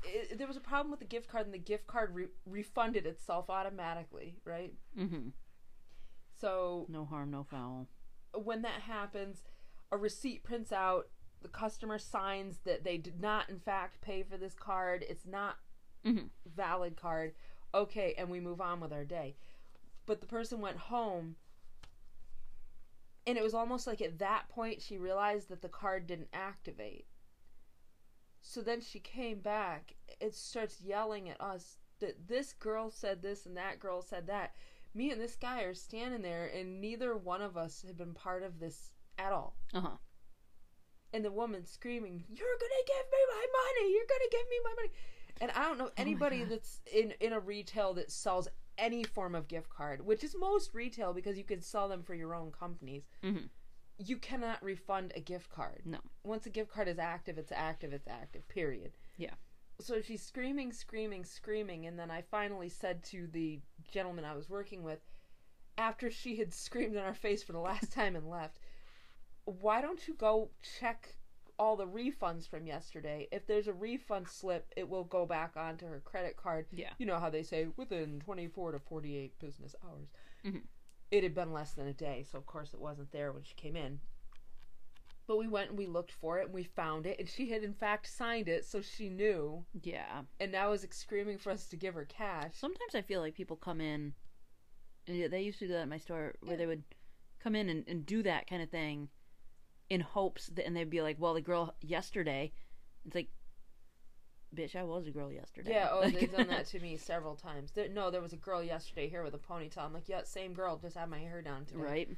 [0.05, 3.07] it, there was a problem with the gift card, and the gift card re- refunded
[3.07, 4.37] itself automatically.
[4.45, 4.73] Right.
[4.97, 5.33] Mhm.
[6.41, 7.89] So No harm, no foul.
[8.35, 9.43] when that happens,
[9.91, 11.09] a receipt prints out.
[11.41, 15.05] The customer signs that they did not, in fact, pay for this card.
[15.09, 15.59] It's not
[16.05, 16.31] Mhm.
[16.47, 17.35] valid card.
[17.73, 19.37] Okay, and we move on with our day.
[20.07, 21.37] But the person went home,
[23.27, 27.07] and it was almost like at that point she realized that the card didn't activate.
[28.41, 29.95] So then she came back.
[30.21, 34.55] It starts yelling at us that this girl said this and that girl said that.
[34.95, 38.43] Me and this guy are standing there, and neither one of us had been part
[38.43, 39.97] of this at all Uh huh.
[41.13, 43.93] and the woman screaming, "You're gonna give me my money!
[43.93, 44.91] You're gonna give me my money!"
[45.41, 46.51] And I don't know anybody God.
[46.51, 50.73] that's in in a retail that sells any form of gift card, which is most
[50.73, 53.05] retail because you can sell them for your own companies.
[53.23, 53.51] Mhm.
[53.99, 55.83] You cannot refund a gift card.
[55.85, 55.99] No.
[56.23, 57.93] Once a gift card is active, it's active.
[57.93, 58.47] It's active.
[58.49, 58.97] Period.
[59.17, 59.35] Yeah.
[59.81, 63.61] So she's screaming, screaming, screaming, and then I finally said to the
[63.91, 65.01] gentleman I was working with,
[65.77, 68.59] after she had screamed in our face for the last time and left,
[69.45, 71.18] why don't you go check
[71.59, 73.29] all the refunds from yesterday?
[73.33, 76.67] If there's a refund slip, it will go back onto her credit card.
[76.73, 76.93] Yeah.
[76.99, 80.09] You know how they say within 24 to 48 business hours.
[80.45, 80.63] Mhm.
[81.11, 83.55] It had been less than a day, so of course it wasn't there when she
[83.55, 84.01] came in.
[85.27, 87.63] But we went and we looked for it and we found it, and she had
[87.63, 90.25] in fact signed it, so she knew, Yeah.
[90.41, 92.55] and now is screaming for us to give her cash.
[92.57, 94.15] Sometimes I feel like people come in,
[95.07, 96.57] and yeah, they used to do that at my store, where Yeah.
[96.57, 96.85] they would
[97.41, 99.11] come in and, and do that kind of thing
[99.91, 102.53] in hopes that, and they'd be like, well, the girl yesterday,
[103.07, 103.29] it's like,
[104.55, 105.73] bitch, I was a girl yesterday.
[105.73, 107.73] Yeah, oh, Like- they've done that to me several times.
[107.73, 109.79] There, no, there was a girl yesterday here with a ponytail.
[109.79, 111.81] I'm like, yeah, same girl, just had my hair down today.
[111.81, 112.09] right?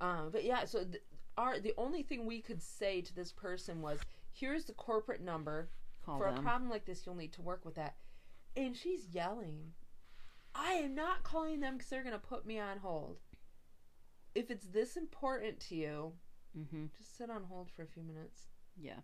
[0.00, 1.02] Um, but yeah, so th-
[1.36, 4.00] our the only thing we could say to this person was,
[4.32, 5.68] here's the corporate number.
[6.04, 7.94] Call For a problem like this, you'll need to work with that.
[8.56, 9.72] And she's yelling,
[10.54, 13.18] I am not calling them because they're going to put me on hold.
[14.34, 16.12] If it's this important to you,
[16.56, 16.86] mm-hmm.
[16.96, 18.48] just sit on hold for a few minutes.
[18.76, 19.00] Yeah,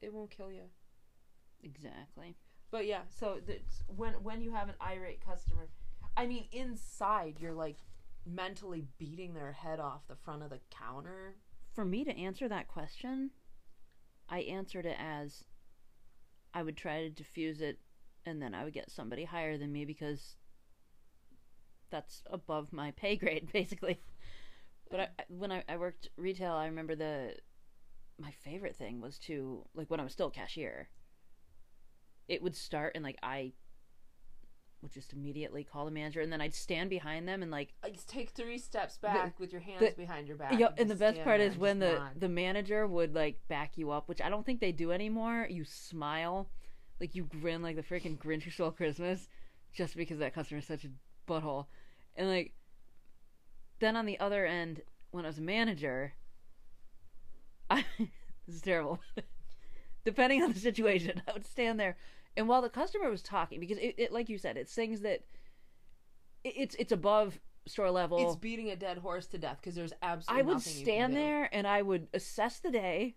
[0.00, 0.64] It won't kill you.
[1.62, 2.36] exactly.
[2.70, 3.38] But yeah, so
[3.86, 5.68] when when you have an irate customer,
[6.16, 7.78] I mean, inside you're like
[8.24, 11.36] mentally beating their head off the front of the counter.
[11.74, 13.30] For me to answer that question,
[14.28, 15.44] I answered it as
[16.54, 17.78] I would try to diffuse it,
[18.24, 20.36] and then I would get somebody higher than me because
[21.90, 24.00] that's above my pay grade, basically.
[24.92, 27.34] But I, when I, I worked retail, I remember the
[28.18, 30.90] my favorite thing was to like when I was still cashier.
[32.28, 33.54] It would start and like I
[34.82, 38.04] would just immediately call the manager, and then I'd stand behind them and like Like
[38.06, 40.58] take three steps back with your hands the- behind your back.
[40.58, 42.20] yeah, and the best part is when the nod.
[42.20, 45.46] the manager would like back you up, which I don't think they do anymore.
[45.48, 46.50] You smile,
[47.00, 49.28] like you grin like the freaking Grinch who stole Christmas,
[49.72, 50.90] just because that customer is such a
[51.26, 51.66] butthole.
[52.14, 52.52] And like,
[53.82, 56.14] then on the other end, when I was a manager,
[57.68, 57.84] I
[58.46, 59.00] this is terrible.
[60.04, 61.96] Depending on the situation, I would stand there,
[62.36, 65.20] and while the customer was talking, because it, it like you said, it's things that
[66.44, 68.18] it, it's it's above store level.
[68.24, 70.86] it's beating a dead horse to death because there's absolutely I would nothing you can
[70.86, 73.16] stand there and I would assess the day.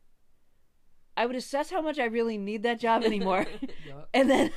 [1.17, 3.45] I would assess how much I really need that job anymore.
[4.13, 4.51] And then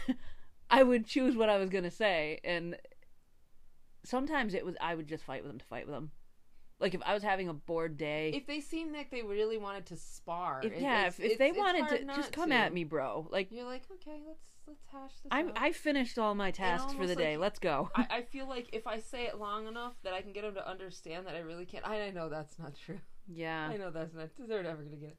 [0.71, 2.41] I would choose what I was going to say.
[2.45, 2.77] And
[4.09, 6.11] sometimes it was, I would just fight with them to fight with them.
[6.81, 8.31] Like if I was having a bored day.
[8.35, 11.89] If they seemed like they really wanted to spar, if, yeah, if, if they wanted
[11.89, 12.57] to, just come to.
[12.57, 13.27] at me, bro.
[13.31, 15.53] Like You're like, okay, let's let's hash this I out.
[15.57, 17.37] I finished all my tasks for the almost day.
[17.37, 17.91] Let's go.
[17.97, 20.55] I, I feel like if I say it long enough that I can get them
[20.55, 21.87] to understand that I really can't.
[21.87, 23.01] I, I know that's not true.
[23.27, 23.69] yeah.
[23.73, 24.29] I know that's not.
[24.39, 25.19] They're never gonna get it.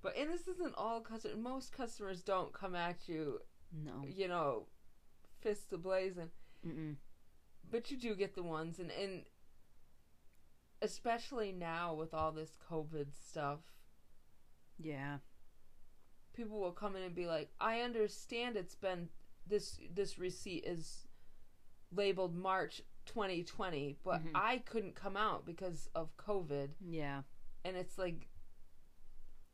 [0.00, 1.38] But and this isn't all customers.
[1.38, 3.40] Most customers don't come at you,
[3.84, 4.04] No.
[4.06, 4.66] you know,
[5.40, 6.28] fists ablazing.
[6.64, 6.94] Mm-mm.
[7.70, 9.24] But you do get the ones, and and
[10.80, 13.60] especially now with all this COVID stuff,
[14.78, 15.18] Yeah.
[16.32, 19.10] people will come in and be like, "I understand it's been
[19.46, 21.06] this this receipt is
[21.90, 24.32] labeled March 2020, but Mhm.
[24.34, 27.22] I couldn't come out because of COVID." Yeah.
[27.64, 28.30] and it's like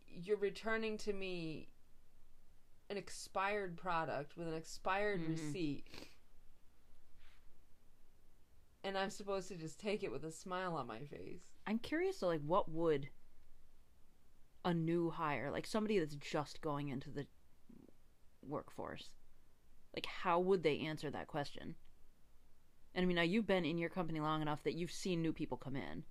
[0.06, 1.70] you're returning to me
[2.90, 5.28] an expired product with an expired Mhm.
[5.30, 6.08] receipt
[8.84, 12.18] and i'm supposed to just take it with a smile on my face I'm curious
[12.18, 13.08] to like what would
[14.64, 17.26] a new hire, like somebody that's just going into the
[18.42, 19.10] workforce,
[19.94, 21.74] like how would they answer that question?
[22.94, 25.32] And I mean, now you've been in your company long enough that you've seen new
[25.32, 26.04] people come in.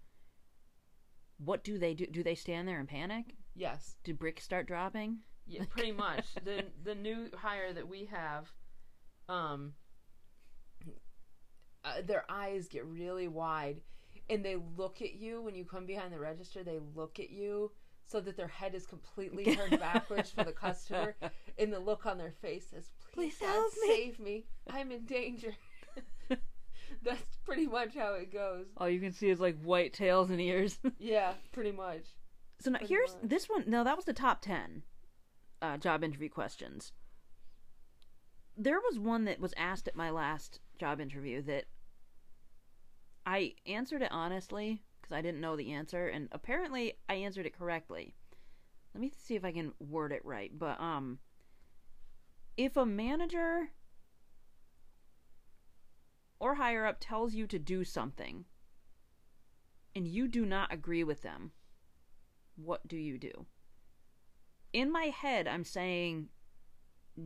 [1.38, 2.06] What do they do?
[2.06, 3.36] Do they stand there and panic?
[3.56, 5.20] yes Do bricks start dropping?
[5.46, 6.26] Yeah, pretty much.
[6.44, 8.52] the the new hire that we have,
[9.30, 9.74] um,
[11.84, 13.82] uh, their eyes get really wide,
[14.30, 16.64] and they look at you when you come behind the register.
[16.64, 17.72] They look at you
[18.06, 21.16] so that their head is completely turned backwards for the customer,
[21.58, 24.46] and the look on their face says, "Please, Please God, help me." save me!
[24.70, 25.54] I'm in danger."
[27.04, 28.68] That's pretty much how it goes.
[28.78, 30.80] All you can see is like white tails and ears.
[31.00, 32.04] Yeah, pretty much.
[32.60, 33.30] So now Pretty here's much.
[33.30, 33.66] this one.
[33.68, 34.84] No, that was the top ten
[35.62, 36.94] uh, job interview questions.
[38.56, 41.66] There was one that was asked at my last job interview that
[43.26, 47.58] I answered it honestly because I didn't know the answer, and apparently I answered it
[47.58, 48.16] correctly.
[48.94, 50.52] Let me see if I can word it right.
[50.58, 51.20] But um,
[52.58, 53.70] if a manager
[56.40, 58.46] or higher up tells you to do something
[59.96, 61.52] and you do not agree with them,
[62.56, 63.46] what do you do?
[64.72, 66.30] In my head, I'm saying,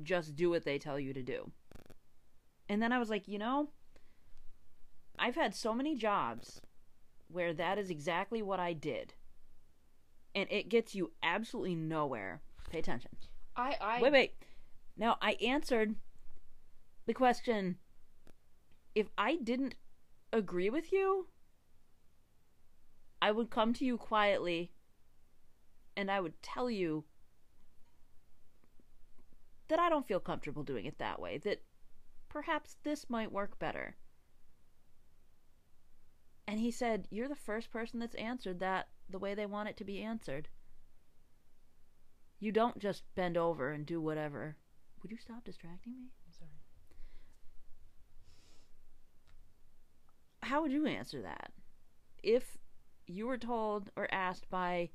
[0.03, 1.51] just do what they tell you to do.
[2.69, 3.69] And then I was like, you know,
[5.17, 6.61] I've had so many jobs
[7.27, 9.13] where that is exactly what I did.
[10.35, 12.41] And it gets you absolutely nowhere.
[12.69, 13.11] Pay attention.
[13.55, 14.33] I I Wait, wait.
[14.95, 15.95] Now, I answered
[17.05, 17.77] the question
[18.95, 19.75] if I didn't
[20.33, 21.27] agree with you,
[23.21, 24.71] I would come to you quietly
[25.95, 27.05] and I would tell you
[29.67, 31.61] that I don't feel comfortable doing it that way, that
[32.29, 33.97] perhaps this might work better.
[36.47, 39.77] And he said, You're the first person that's answered that the way they want it
[39.77, 40.47] to be answered.
[42.39, 44.55] You don't just bend over and do whatever.
[45.01, 46.05] Would you stop distracting me?
[46.25, 46.51] I'm sorry.
[50.43, 51.51] How would you answer that?
[52.23, 52.57] If
[53.07, 54.89] you were told or asked by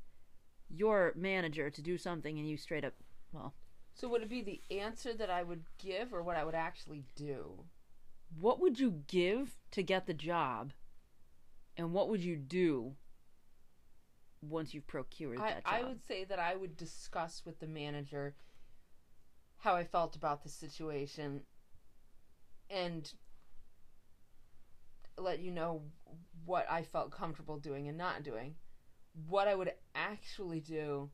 [0.69, 2.95] your manager to do something and you straight up,
[3.33, 3.55] well,
[3.95, 7.05] So would it be the answer that I would give or what I would actually
[7.15, 7.65] do?
[8.41, 10.73] what would you give to get the job?
[11.76, 12.94] And what would you do
[14.42, 15.74] once you've procured I, that job?
[15.74, 18.35] I would say that I would discuss with the manager
[19.58, 21.42] how I felt about the situation
[22.68, 23.12] and
[25.16, 25.82] let you know
[26.44, 28.56] what I felt comfortable doing and not doing.
[29.28, 31.11] What I would actually do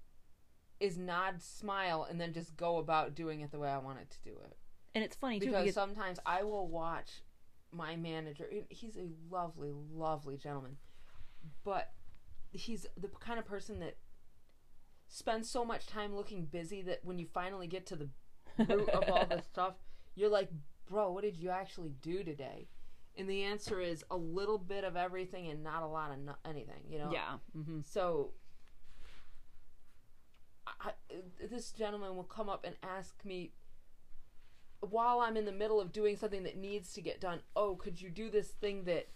[0.80, 4.20] is nod, smile, and then just go about doing it the way I wanted to
[4.22, 4.56] do it.
[4.94, 7.22] and it's funny too because because sometimes I will watch
[7.72, 8.46] my manager.
[8.68, 10.76] He's a lovely, lovely gentleman,
[11.64, 11.90] but
[12.50, 13.96] he's the kind of person that
[15.08, 18.08] spends so much time looking busy that when you finally get to the
[18.58, 19.74] root of all this stuff,
[20.14, 20.50] you're like,
[20.88, 22.68] bro, what did you actually do today?
[23.16, 26.36] And the answer is a little bit of everything and not a lot of no-
[26.44, 26.82] anything.
[26.88, 27.10] You know.
[27.12, 28.32] yeah, hmm So,
[30.66, 30.92] I-
[31.50, 33.52] this gentleman will come up and ask me
[34.80, 37.40] while I'm in the middle of doing something that needs to get done.
[37.56, 39.08] Oh, could you do this thing that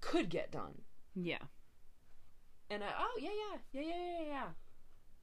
[0.00, 0.82] could get done?
[1.14, 1.38] yeah,
[2.70, 4.46] And I, oh yeah, yeah, yeah, yeah, yeah, yeah.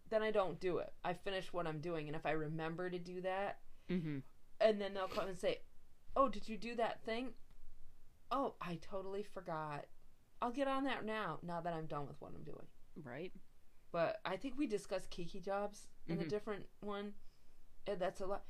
[0.09, 0.91] Then I don't do it.
[1.03, 4.19] I finish what I'm doing, and if I remember to do that, hmm
[4.59, 5.61] and then they'll come and say,
[6.15, 7.33] "Oh, did you do that thing?"
[8.31, 9.85] Oh, I totally forgot.
[10.41, 11.39] I'll get on that now.
[11.43, 12.67] Now that I'm done with what I'm doing.
[13.03, 13.31] right.
[13.91, 16.29] But I think we discussed Kiki jobs in a Mhm.
[16.29, 17.13] different one.
[17.85, 18.43] And that's a lot.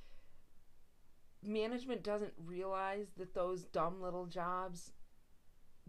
[1.45, 4.91] Management doesn't realize that those dumb little jobs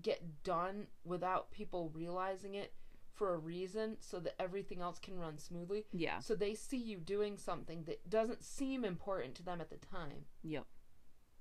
[0.02, 2.72] get done without people realizing it
[3.14, 5.86] for a reason so that everything else can run smoothly.
[5.92, 9.76] Yeah, So they see you doing something that doesn't seem important to them at the
[9.76, 10.66] time yep.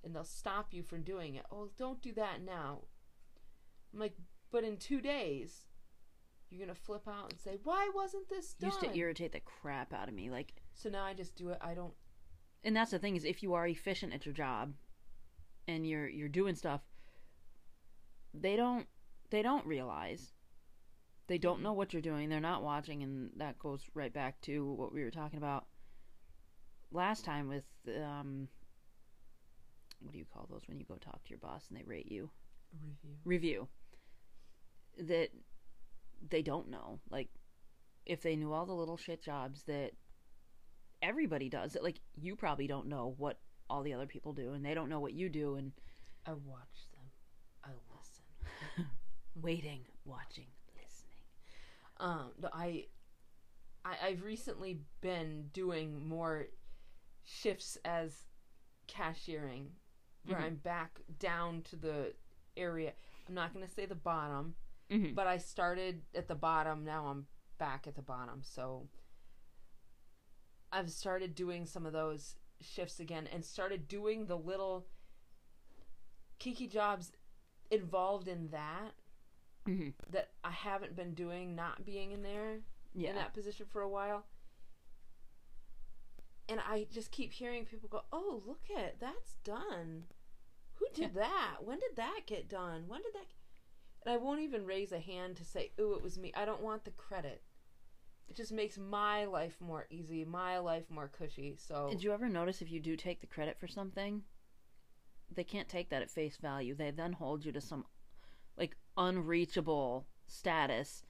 [0.03, 1.45] and they'll stop you from doing it.
[1.51, 2.82] Oh, don't do that now.
[3.91, 4.14] I'm like,
[4.51, 5.66] but in two days,
[6.53, 9.93] you're gonna flip out and say, "Why wasn't this done?" Used to irritate the crap
[9.93, 10.30] out of me.
[10.30, 11.57] Like, so now I just do it.
[11.61, 11.93] I don't.
[12.64, 14.74] And that's the thing is if you are efficient at your job
[15.68, 16.82] and you're you're doing stuff
[18.34, 18.88] they don't
[19.30, 20.34] they don't realize
[21.28, 24.74] they don't know what you're doing they're not watching and that goes right back to
[24.74, 25.66] what we were talking about
[26.91, 27.64] last time with
[28.03, 28.47] um
[30.01, 32.11] what do you call those when you go talk to your boss and they rate
[32.11, 32.30] you
[33.24, 33.68] Review.
[34.97, 35.30] review that
[36.30, 36.99] they don't know.
[37.09, 37.30] Like,
[38.05, 39.91] if they knew all the little shit jobs that
[41.04, 43.38] everybody does, that like you probably don't know what
[43.70, 45.72] all the other people do, and they don't know what you do, and
[46.26, 47.06] I watch them.
[47.64, 48.88] I listen.
[49.41, 51.18] waiting, watching, listening.
[51.97, 52.86] Um, I,
[53.86, 56.47] I, I've recently been doing more
[57.24, 58.24] shifts as
[58.88, 59.68] cashiering,
[60.26, 60.43] where Mhm.
[60.43, 62.14] I'm back down to the
[62.58, 62.93] area.
[63.28, 64.56] I'm not going to say the bottom,
[64.91, 65.14] Mm-hmm.
[65.16, 66.84] but I started at the bottom.
[66.84, 67.26] Now I'm
[67.58, 68.41] back at the bottom.
[68.43, 68.89] So
[70.74, 74.88] I've started doing some of those shifts again and started doing the little
[76.39, 77.11] kiki jobs
[77.71, 78.93] involved in that
[79.65, 79.91] Mm-hmm.
[80.11, 82.59] that I haven't been doing, not being in there
[82.93, 83.11] Yeah.
[83.11, 84.26] in that position for a while.
[86.49, 90.03] And I just keep hearing people go, "Oh, look at that's done.
[90.74, 91.57] Who did that?
[91.63, 92.89] When did that get done?
[92.89, 93.28] When did that?"
[94.05, 96.61] And I won't even raise a hand to say, "Ooh, it was me." I don't
[96.61, 97.41] want the credit.
[98.30, 101.55] It just makes my life more easy, my life more cushy.
[101.57, 104.24] So Did you ever notice if you do take the credit for something,
[105.34, 106.76] they can't take that at face value.
[106.76, 107.86] They then hold you to some
[108.57, 111.03] like unreachable status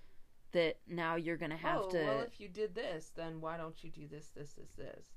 [0.51, 2.03] that now you're gonna have oh, to.
[2.03, 5.07] well, if you did this, then why don't you do this, this, this, this?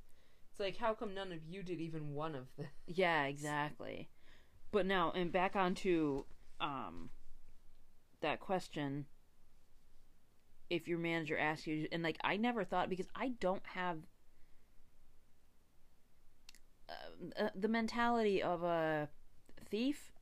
[0.50, 2.66] It's like, how come none of you did even one of this?
[2.86, 4.08] Yeah, exactly.
[4.72, 6.24] But now, and back onto
[6.60, 7.10] um,
[8.22, 9.06] that question.
[10.68, 13.98] If your manager asks you, and like I never thought because I don't have
[16.88, 19.08] uh, uh, the mentality of a
[19.70, 20.12] thief.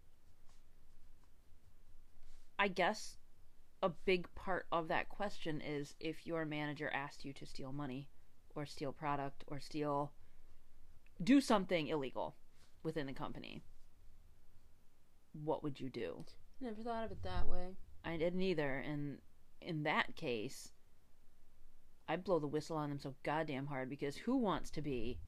[2.59, 3.17] I guess
[3.83, 8.09] a big part of that question is if your manager asked you to steal money
[8.55, 10.13] or steal product or steal
[11.23, 12.35] do something illegal
[12.83, 13.63] within the company
[15.33, 16.25] what would you do
[16.61, 17.77] Never thought of it that way.
[18.05, 19.19] i didn't either and
[19.65, 20.73] in that case
[22.09, 25.19] i'd blow the whistle on them so goddamn hard because who wants to be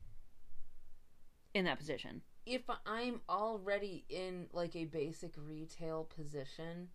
[1.55, 6.91] in that position if I'm already in like a basic retail position,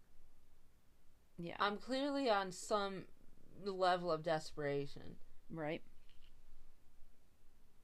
[1.38, 3.04] yeah I'm clearly on some
[3.66, 5.18] level of desperation.
[5.50, 5.82] right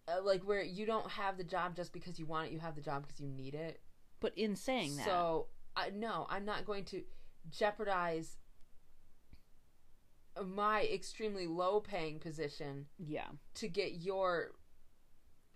[0.07, 2.75] Uh, like where you don't have the job just because you want it, you have
[2.75, 3.81] the job because you need it.
[4.21, 7.03] but in saying that So, I no, I'm not going to
[7.49, 8.37] jeopardize
[10.45, 14.51] my extremely low paying position yeah to get your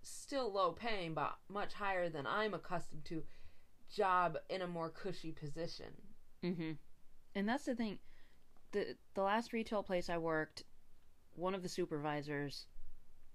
[0.02, 3.24] still low paying but much higher than I'm accustomed to
[3.92, 5.94] job in a more cushy position.
[6.44, 6.72] Mm-hmm.
[7.36, 8.00] And that's the thing.
[8.72, 10.64] the The last retail place I worked,
[11.36, 12.66] one of the supervisors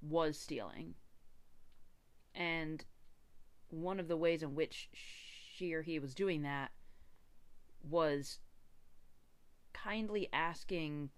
[0.03, 0.95] was stealing,
[2.35, 2.85] and
[3.69, 6.71] one of the ways in which she or he was doing that
[7.89, 8.39] was
[9.73, 11.11] kindly asking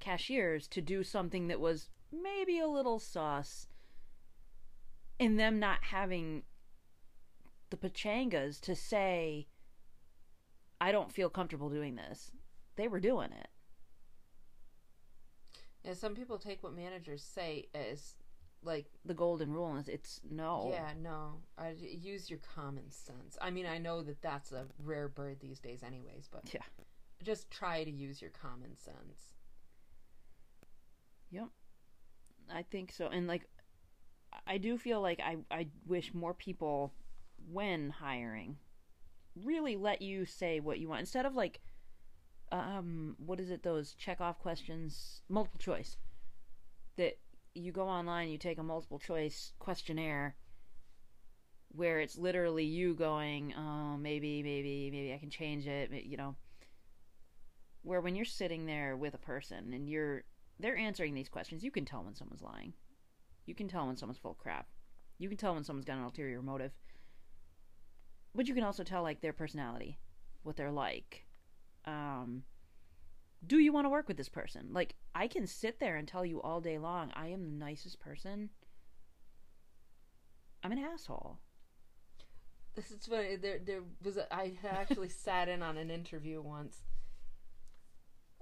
[0.00, 3.68] cashiers to do something that was maybe a little sauce
[5.18, 6.42] and them not having
[7.70, 9.46] the pachangas to say
[10.80, 12.32] I don't feel comfortable doing this.
[12.76, 13.48] They were doing it.
[15.84, 18.14] And some people take what managers say as
[18.62, 20.68] like, The golden rule is it's no.
[20.70, 23.38] yeah, no, I, use your common sense.
[23.40, 26.60] I mean, I know that that's a rare bird these days, anyways, but Yeah.
[27.22, 29.34] just try to use your common sense.
[32.52, 33.06] I think so.
[33.06, 33.48] And like
[34.46, 36.92] I do feel like I I wish more people
[37.50, 38.56] when hiring
[39.36, 41.60] really let you say what you want instead of like
[42.52, 45.96] um what is it those check off questions multiple choice
[46.96, 47.16] that
[47.54, 50.34] you go online you take a multiple choice questionnaire
[51.72, 56.34] where it's literally you going oh maybe maybe maybe I can change it you know
[57.82, 60.24] where when you're sitting there with a person and you're
[60.60, 61.62] they're answering these questions.
[61.64, 62.74] You can tell when someone's lying.
[63.46, 64.66] You can tell when someone's full crap.
[65.18, 66.72] You can tell when someone's got an ulterior motive.
[68.34, 69.98] But you can also tell like their personality
[70.42, 71.26] what they're like.
[71.84, 72.44] Um
[73.46, 74.68] do you want to work with this person?
[74.72, 77.98] Like i can sit there and tell you all day long i am the nicest
[77.98, 78.50] person.
[80.62, 81.38] I'm an asshole.
[82.74, 83.36] This is funny.
[83.36, 84.16] There, there was.
[84.16, 86.82] A, I actually sat in on an interview once,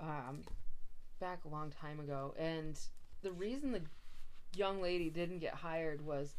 [0.00, 0.42] um,
[1.18, 2.78] back a long time ago, and
[3.22, 3.82] the reason the
[4.54, 6.36] young lady didn't get hired was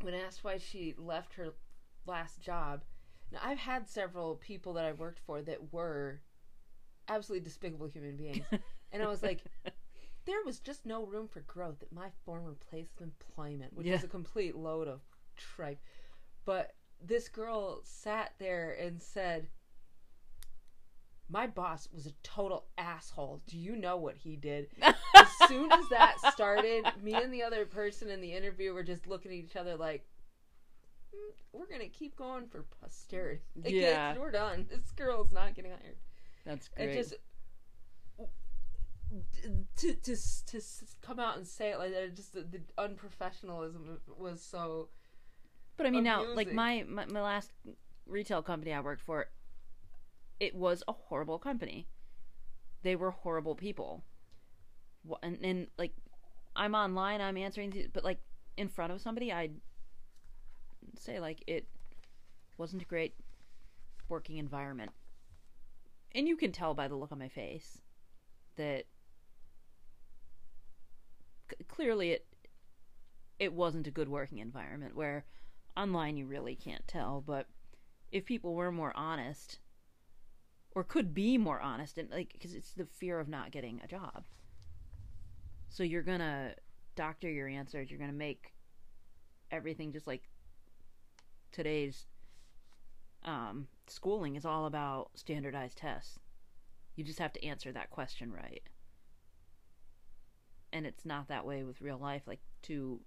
[0.00, 1.54] when asked why she left her
[2.06, 2.82] last job.
[3.32, 6.20] Now, I've had several people that I worked for that were
[7.08, 8.44] absolutely despicable human beings,
[8.92, 9.44] and I was like,
[10.24, 13.94] there was just no room for growth at my former place of employment, which Yeah.
[13.94, 15.00] is a complete load of
[15.36, 15.80] tripe.
[16.44, 19.48] But this girl sat there and said,
[21.28, 23.40] My boss was a total asshole.
[23.46, 24.68] Do you know what he did?
[24.82, 29.06] as soon as that started, me and the other person in the interview were just
[29.06, 30.04] looking at each other like,
[31.14, 33.40] "Mm, we're gonna keep going for posterity.
[33.64, 34.16] Like, Yeah.
[34.18, 34.66] we're done.
[34.68, 35.96] This girl's not getting hired.
[36.44, 36.94] That's It great.
[36.94, 37.14] just
[39.76, 40.16] to to
[40.46, 40.60] to
[41.02, 44.88] come out and say it like that, just the, the unprofessionalism was so.
[45.76, 47.52] But I mean, now, like my, my my last
[48.06, 49.26] retail company I worked for,
[50.40, 51.86] it was a horrible company.
[52.82, 54.04] They were horrible people.
[55.22, 55.92] And, and like,
[56.56, 58.18] I'm online, I'm answering, th- but like
[58.56, 59.54] in front of somebody, I'd
[60.98, 61.66] say like it
[62.56, 63.14] wasn't a great
[64.08, 64.92] working environment.
[66.14, 67.80] And you can tell by the look on my face
[68.56, 68.84] that
[71.50, 72.26] c- clearly it
[73.38, 75.24] it wasn't a good working environment where
[75.76, 77.46] online you really can't tell but
[78.12, 79.58] if people were more honest
[80.74, 83.86] or could be more honest and like because it's the fear of not getting a
[83.86, 84.24] job
[85.68, 86.54] so you're gonna
[86.96, 88.54] doctor your answers you're gonna make
[89.50, 90.28] everything just like
[91.52, 92.06] today's
[93.24, 96.18] um, schooling is all about standardized tests
[96.96, 98.68] you just have to answer that question right
[100.72, 103.00] and it's not that way with real life like to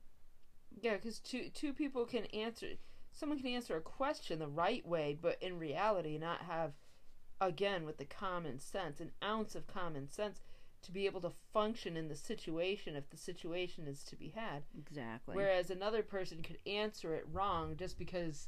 [0.81, 2.67] Yeah, because two two people can answer.
[3.11, 6.73] Someone can answer a question the right way, but in reality, not have,
[7.39, 10.41] again, with the common sense, an ounce of common sense
[10.83, 14.63] to be able to function in the situation if the situation is to be had.
[14.77, 18.47] exactly Whereas another person could answer it wrong just because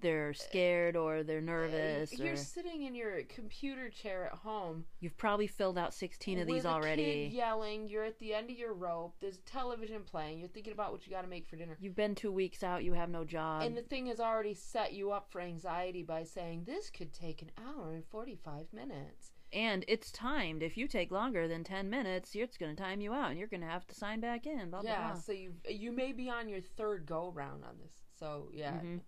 [0.00, 4.84] they're scared or they're uh, nervous you're or sitting in your computer chair at home
[5.00, 7.88] you've probably filled out 16 of these already yelling.
[7.88, 9.14] You're at the end of your rope.
[9.20, 10.38] There's television playing.
[10.38, 11.76] You're thinking about what you got to make for dinner.
[11.80, 14.92] you've been two weeks out you have no job and the thing has already set
[14.92, 19.32] you up for anxiety by saying this could take an hour and 45 minutes.
[19.52, 23.12] and it's timed if you take longer than 10 minutes it's going to time you
[23.12, 25.32] out and you're going to have to sign back in blah blah yeah, blah so
[25.32, 27.92] you you may be on your third go round on this.
[28.18, 29.00] So yeah, Mhm.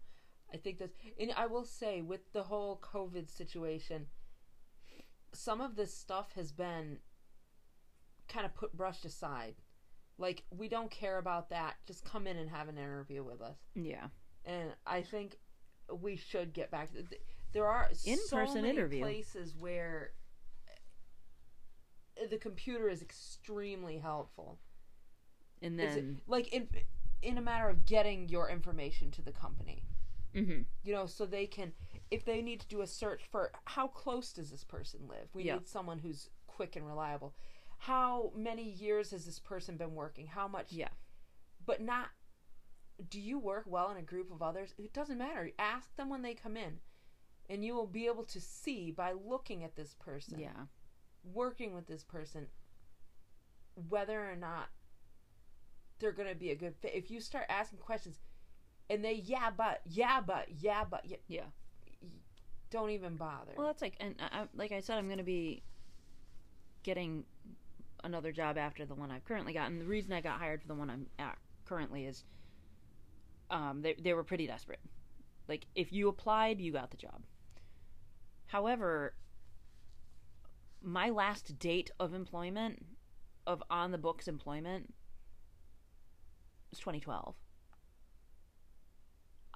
[0.53, 0.97] I think that's.
[1.21, 4.07] And I will say with the whole COVID situation,
[5.33, 6.99] some of this stuff has been
[8.29, 9.57] kind of put brushed aside.
[10.19, 11.75] Like we don't care about that.
[11.87, 13.57] Just come in and have an interview with us.
[13.75, 14.09] yeah
[14.45, 15.39] And I think
[16.01, 16.93] we should get back.
[16.93, 17.05] to
[17.53, 19.01] There are In-person many interview.
[19.01, 20.13] places where
[22.17, 24.59] eh, the computer is extremely helpful.
[25.63, 26.69] and then like in
[27.23, 29.85] in a matter of getting your information to the company.
[30.35, 31.73] Mhm You know, so they can
[32.11, 35.29] if they need to do a search for how close does this person live?
[35.35, 35.55] We Yeah.
[35.55, 37.35] need someone who's quick and reliable.
[37.79, 40.27] How many years has this person been working?
[40.29, 40.89] How much yeah
[41.65, 42.09] but not
[43.09, 46.23] do you work well in a group of others it doesn't matter ask them when
[46.23, 46.81] they come in
[47.49, 50.67] and you will be able to see by looking at this person yeah
[51.23, 52.49] working with this person
[53.89, 54.69] whether or not
[55.99, 58.19] they're going to be a good fit if you start asking questions
[58.91, 61.45] and they yeah but yeah but yeah but yeah, yeah
[62.71, 63.53] don't even bother.
[63.57, 65.63] Well that's like and I, like i said i'm going to be
[66.83, 67.25] getting
[68.05, 69.71] another job after the one i've currently got.
[69.71, 72.25] And the reason i got hired for the one i'm at currently is
[73.51, 74.81] um they, they were pretty desperate.
[75.49, 77.23] Like if you applied you got the job.
[78.47, 79.15] However
[80.83, 82.85] my last date of employment
[83.47, 84.95] of on the books employment
[86.71, 87.35] was 2012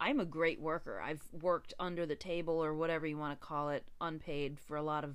[0.02, 1.00] i'm a great worker.
[1.00, 4.82] I've worked under the table or whatever you want to call it unpaid for a
[4.82, 5.14] lot of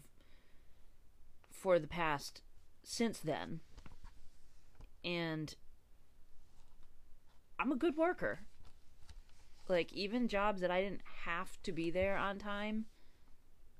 [1.51, 2.41] for the past
[2.83, 3.59] since then.
[5.03, 5.53] And
[7.59, 8.39] i'm a good worker.
[9.67, 12.85] Like even jobs that i didn't have to be there on time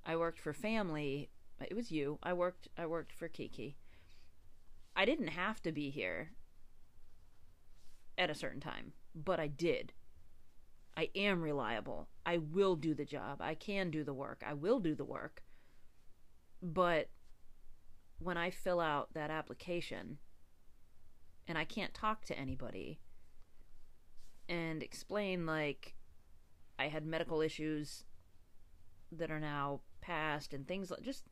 [0.06, 1.30] i worked for family
[1.66, 3.78] it was you i worked i worked for kiki.
[4.94, 6.32] I didn't have to be here
[8.18, 9.94] at a certain time but i did
[10.98, 12.10] i am reliable.
[12.26, 13.40] I will do the job.
[13.40, 14.44] I can do the work.
[14.46, 15.44] I will do the work.
[16.62, 17.10] But
[18.20, 20.18] when i fill out that application
[21.48, 23.00] and i can't talk to anybody
[24.50, 25.94] and explain like
[26.80, 28.06] I had medical issues
[29.12, 31.24] that are now past and things like just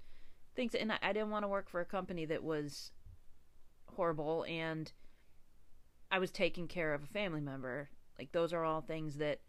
[0.55, 2.91] things and I, I didn't want to work for a company that was
[3.87, 4.91] horrible and
[6.11, 7.89] I was taking care of a family member.
[8.17, 9.39] Like those are all things that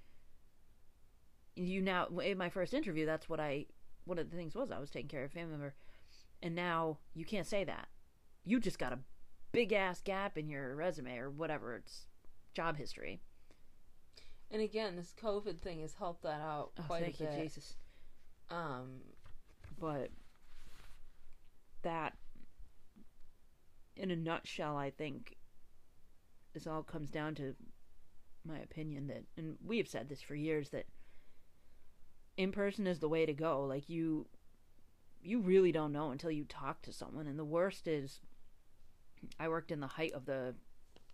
[1.57, 3.67] you now in my first interview that's what I
[4.05, 5.75] one of the things was I was taking care of a family member.
[6.43, 7.89] And now you can't say that.
[8.45, 8.99] You just got a
[9.53, 12.07] big ass gap in your resume or whatever it's
[12.55, 13.21] job history.
[14.51, 17.43] And again this covid thing has helped that out Oh, quite thank a you, bit.
[17.43, 17.77] Jesus.
[18.51, 19.01] um
[19.81, 20.11] But
[21.83, 22.15] that
[23.97, 25.37] in a nutshell i think
[26.53, 27.55] this all comes down to
[28.45, 30.85] my opinion that and we have said this for years that
[32.37, 33.65] in person is the way to go.
[33.65, 34.27] Like you
[35.23, 37.27] you really don't know until you talk to someone.
[37.27, 38.21] And the worst is
[39.41, 40.55] i worked in the height of the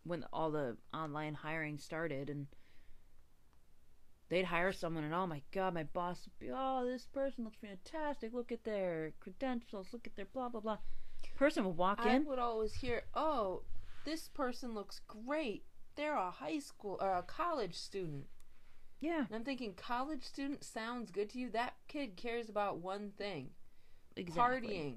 [0.04, 2.48] when all the online hiring started and
[4.28, 7.58] they'd hire someone and oh my god my boss would be oh this person looks
[7.60, 8.32] fantastic.
[8.32, 9.88] Look at their credentials.
[9.92, 10.78] Look at their blah blah blah.
[11.36, 12.22] Person would walk I in.
[12.22, 13.62] i would always hear, "Oh,
[14.04, 15.64] this person looks great.
[15.94, 18.26] They're a high school or a college student."
[19.02, 21.50] Yeah And I'm thinking, college student sounds good to you.
[21.50, 23.50] That kid cares about one thing:
[24.16, 24.94] exactly partying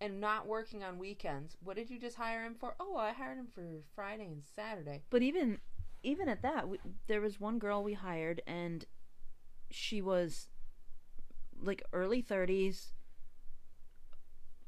[0.00, 1.56] and not working on weekends.
[1.62, 2.74] What did you just hire him for?
[2.78, 3.62] Oh, I hired him for
[3.94, 5.02] Friday and Saturday.
[5.10, 5.58] But even
[6.02, 8.84] even at that, we, there was one girl we hired, and
[9.70, 10.48] she was
[11.60, 12.92] like early thirties,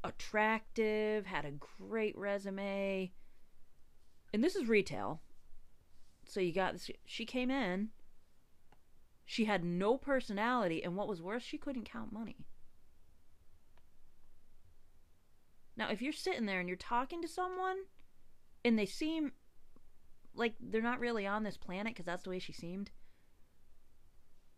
[0.03, 3.11] attractive, had a great resume,
[4.33, 5.21] and this is retail.
[6.25, 6.89] So you got this.
[7.05, 7.89] She came in.
[9.29, 12.47] She had no personality, and what was worse, she couldn't count money.
[15.77, 17.77] Now, if you're sitting there and you're talking to someone,
[18.65, 19.33] and they seem
[20.33, 22.89] like they're not really on this planet because that's the way she seemed.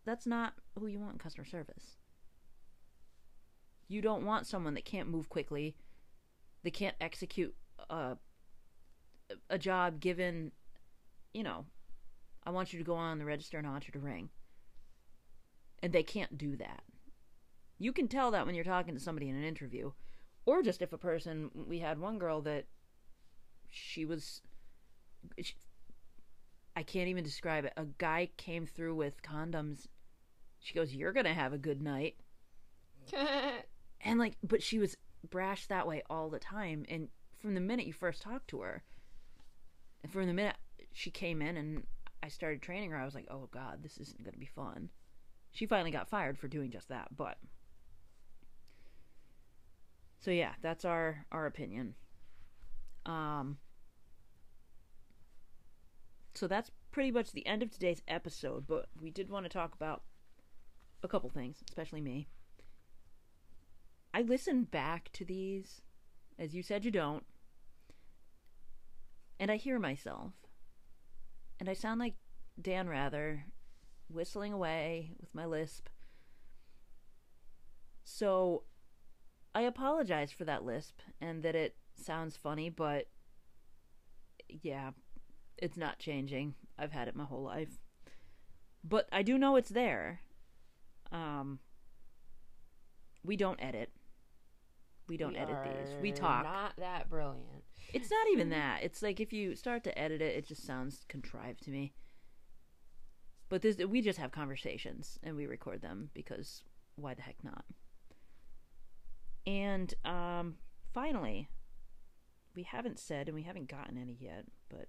[0.06, 1.98] That's not who you want in customer service.
[3.88, 5.76] You don't want someone that can't move quickly,
[6.62, 7.54] that can't execute
[7.90, 8.16] a,
[9.50, 10.50] a job given,
[11.34, 11.66] you know,
[12.46, 14.30] I want you to go on the register and I want you to ring.
[15.82, 16.82] And they can't do that.
[17.78, 19.92] You can tell that when you're talking to somebody in an interview.
[20.46, 22.66] Or just if a person, we had one girl that
[23.70, 24.42] she was
[25.40, 25.54] she,
[26.76, 27.72] I can't even describe it.
[27.76, 29.86] A guy came through with condoms.
[30.58, 32.16] She goes, "You're gonna have a good night,"
[34.00, 34.96] and like, but she was
[35.28, 36.84] brash that way all the time.
[36.88, 37.08] And
[37.38, 38.82] from the minute you first talked to her,
[40.02, 40.56] and from the minute
[40.92, 41.86] she came in and
[42.22, 44.90] I started training her, I was like, "Oh God, this isn't gonna be fun."
[45.52, 47.38] She finally got fired for doing just that, but.
[50.20, 51.94] So yeah, that's our our opinion.
[53.04, 53.58] Um,
[56.34, 59.74] so that's pretty much the end of today's episode, but we did want to talk
[59.74, 60.02] about
[61.02, 62.28] a couple things, especially me.
[64.14, 65.80] I listen back to these,
[66.38, 67.24] as you said you don't,
[69.40, 70.32] and I hear myself.
[71.58, 72.14] And I sound like
[72.60, 73.46] Dan Rather,
[74.12, 75.88] whistling away with my lisp.
[78.04, 78.64] So
[79.54, 83.08] I apologize for that lisp and that it sounds funny, but
[84.48, 84.90] yeah,
[85.58, 86.54] it's not changing.
[86.78, 87.78] I've had it my whole life.
[88.84, 90.20] But I do know it's there.
[91.10, 91.58] Um
[93.24, 93.90] we don't edit.
[95.08, 95.94] We don't We edit these.
[96.00, 96.44] We talk.
[96.44, 97.64] Not that brilliant.
[97.92, 98.82] It's not even that.
[98.82, 101.92] It's like if you start to edit it, it just sounds contrived to me.
[103.52, 106.62] But this, we just have conversations and we record them because
[106.96, 107.66] why the heck not?
[109.46, 110.54] And um,
[110.94, 111.50] finally,
[112.56, 114.88] we haven't said and we haven't gotten any yet, but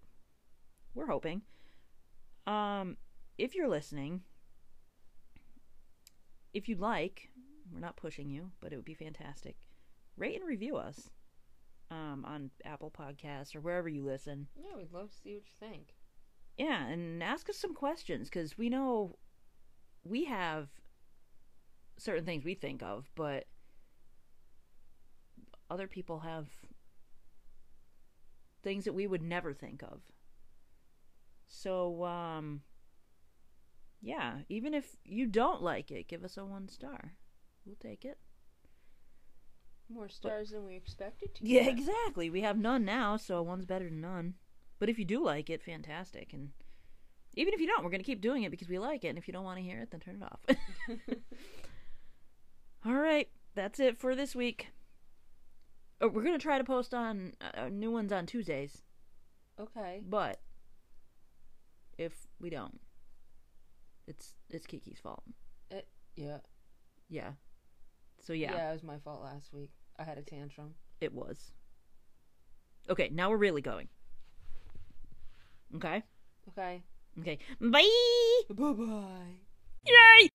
[0.96, 1.42] we're hoping.
[2.48, 2.96] Um,
[3.38, 4.22] if you're listening,
[6.54, 7.32] if you'd like,
[7.70, 9.58] we're not pushing you, but it would be fantastic.
[10.16, 11.10] Rate and review us
[11.92, 14.48] um, on Apple Podcasts or wherever you listen.
[14.56, 15.96] Yeah, we'd love to see what you think.
[16.58, 19.18] Yeah, and ask us some questions because we know
[20.04, 20.70] we have
[21.98, 23.48] certain things we think of, but
[25.70, 26.48] other people have
[28.62, 30.02] things that we would never think of.
[31.48, 32.62] So, um,
[34.02, 37.14] yeah, even if you don't like it, give us a one star.
[37.66, 38.18] We'll take it.
[39.90, 41.46] More stars than we expected to.
[41.46, 41.70] Yeah, get.
[41.70, 42.30] exactly.
[42.30, 44.36] We have none now, so one's better than none.
[44.80, 46.34] But if you do like it, fantastic.
[46.34, 46.50] And
[47.36, 49.10] even if you don't, we're going to keep doing it because we like it.
[49.10, 50.40] And if you don't want to hear it, then turn it off.
[52.86, 54.68] All right, that's it for this week.
[56.02, 58.82] Oh, we're going to try to post on uh, new ones on Tuesdays,
[59.58, 60.02] Okay.
[60.08, 60.42] but
[61.98, 62.12] if
[62.42, 62.82] we don't,
[64.06, 65.24] it's it's Kiki's fault.
[65.72, 66.40] It, Yeah.
[67.08, 67.32] Yeah.
[68.20, 69.72] So yeah, Yeah, it was my fault last week.
[69.98, 70.74] I had a tantrum.
[71.00, 71.52] it was.
[72.90, 73.88] Okay, now we're really going.
[75.76, 76.04] Okay?
[76.50, 76.84] Okay.
[77.20, 77.38] Okay.
[77.60, 78.42] Bye!
[78.50, 79.38] Bye bye.
[79.86, 80.30] Yay!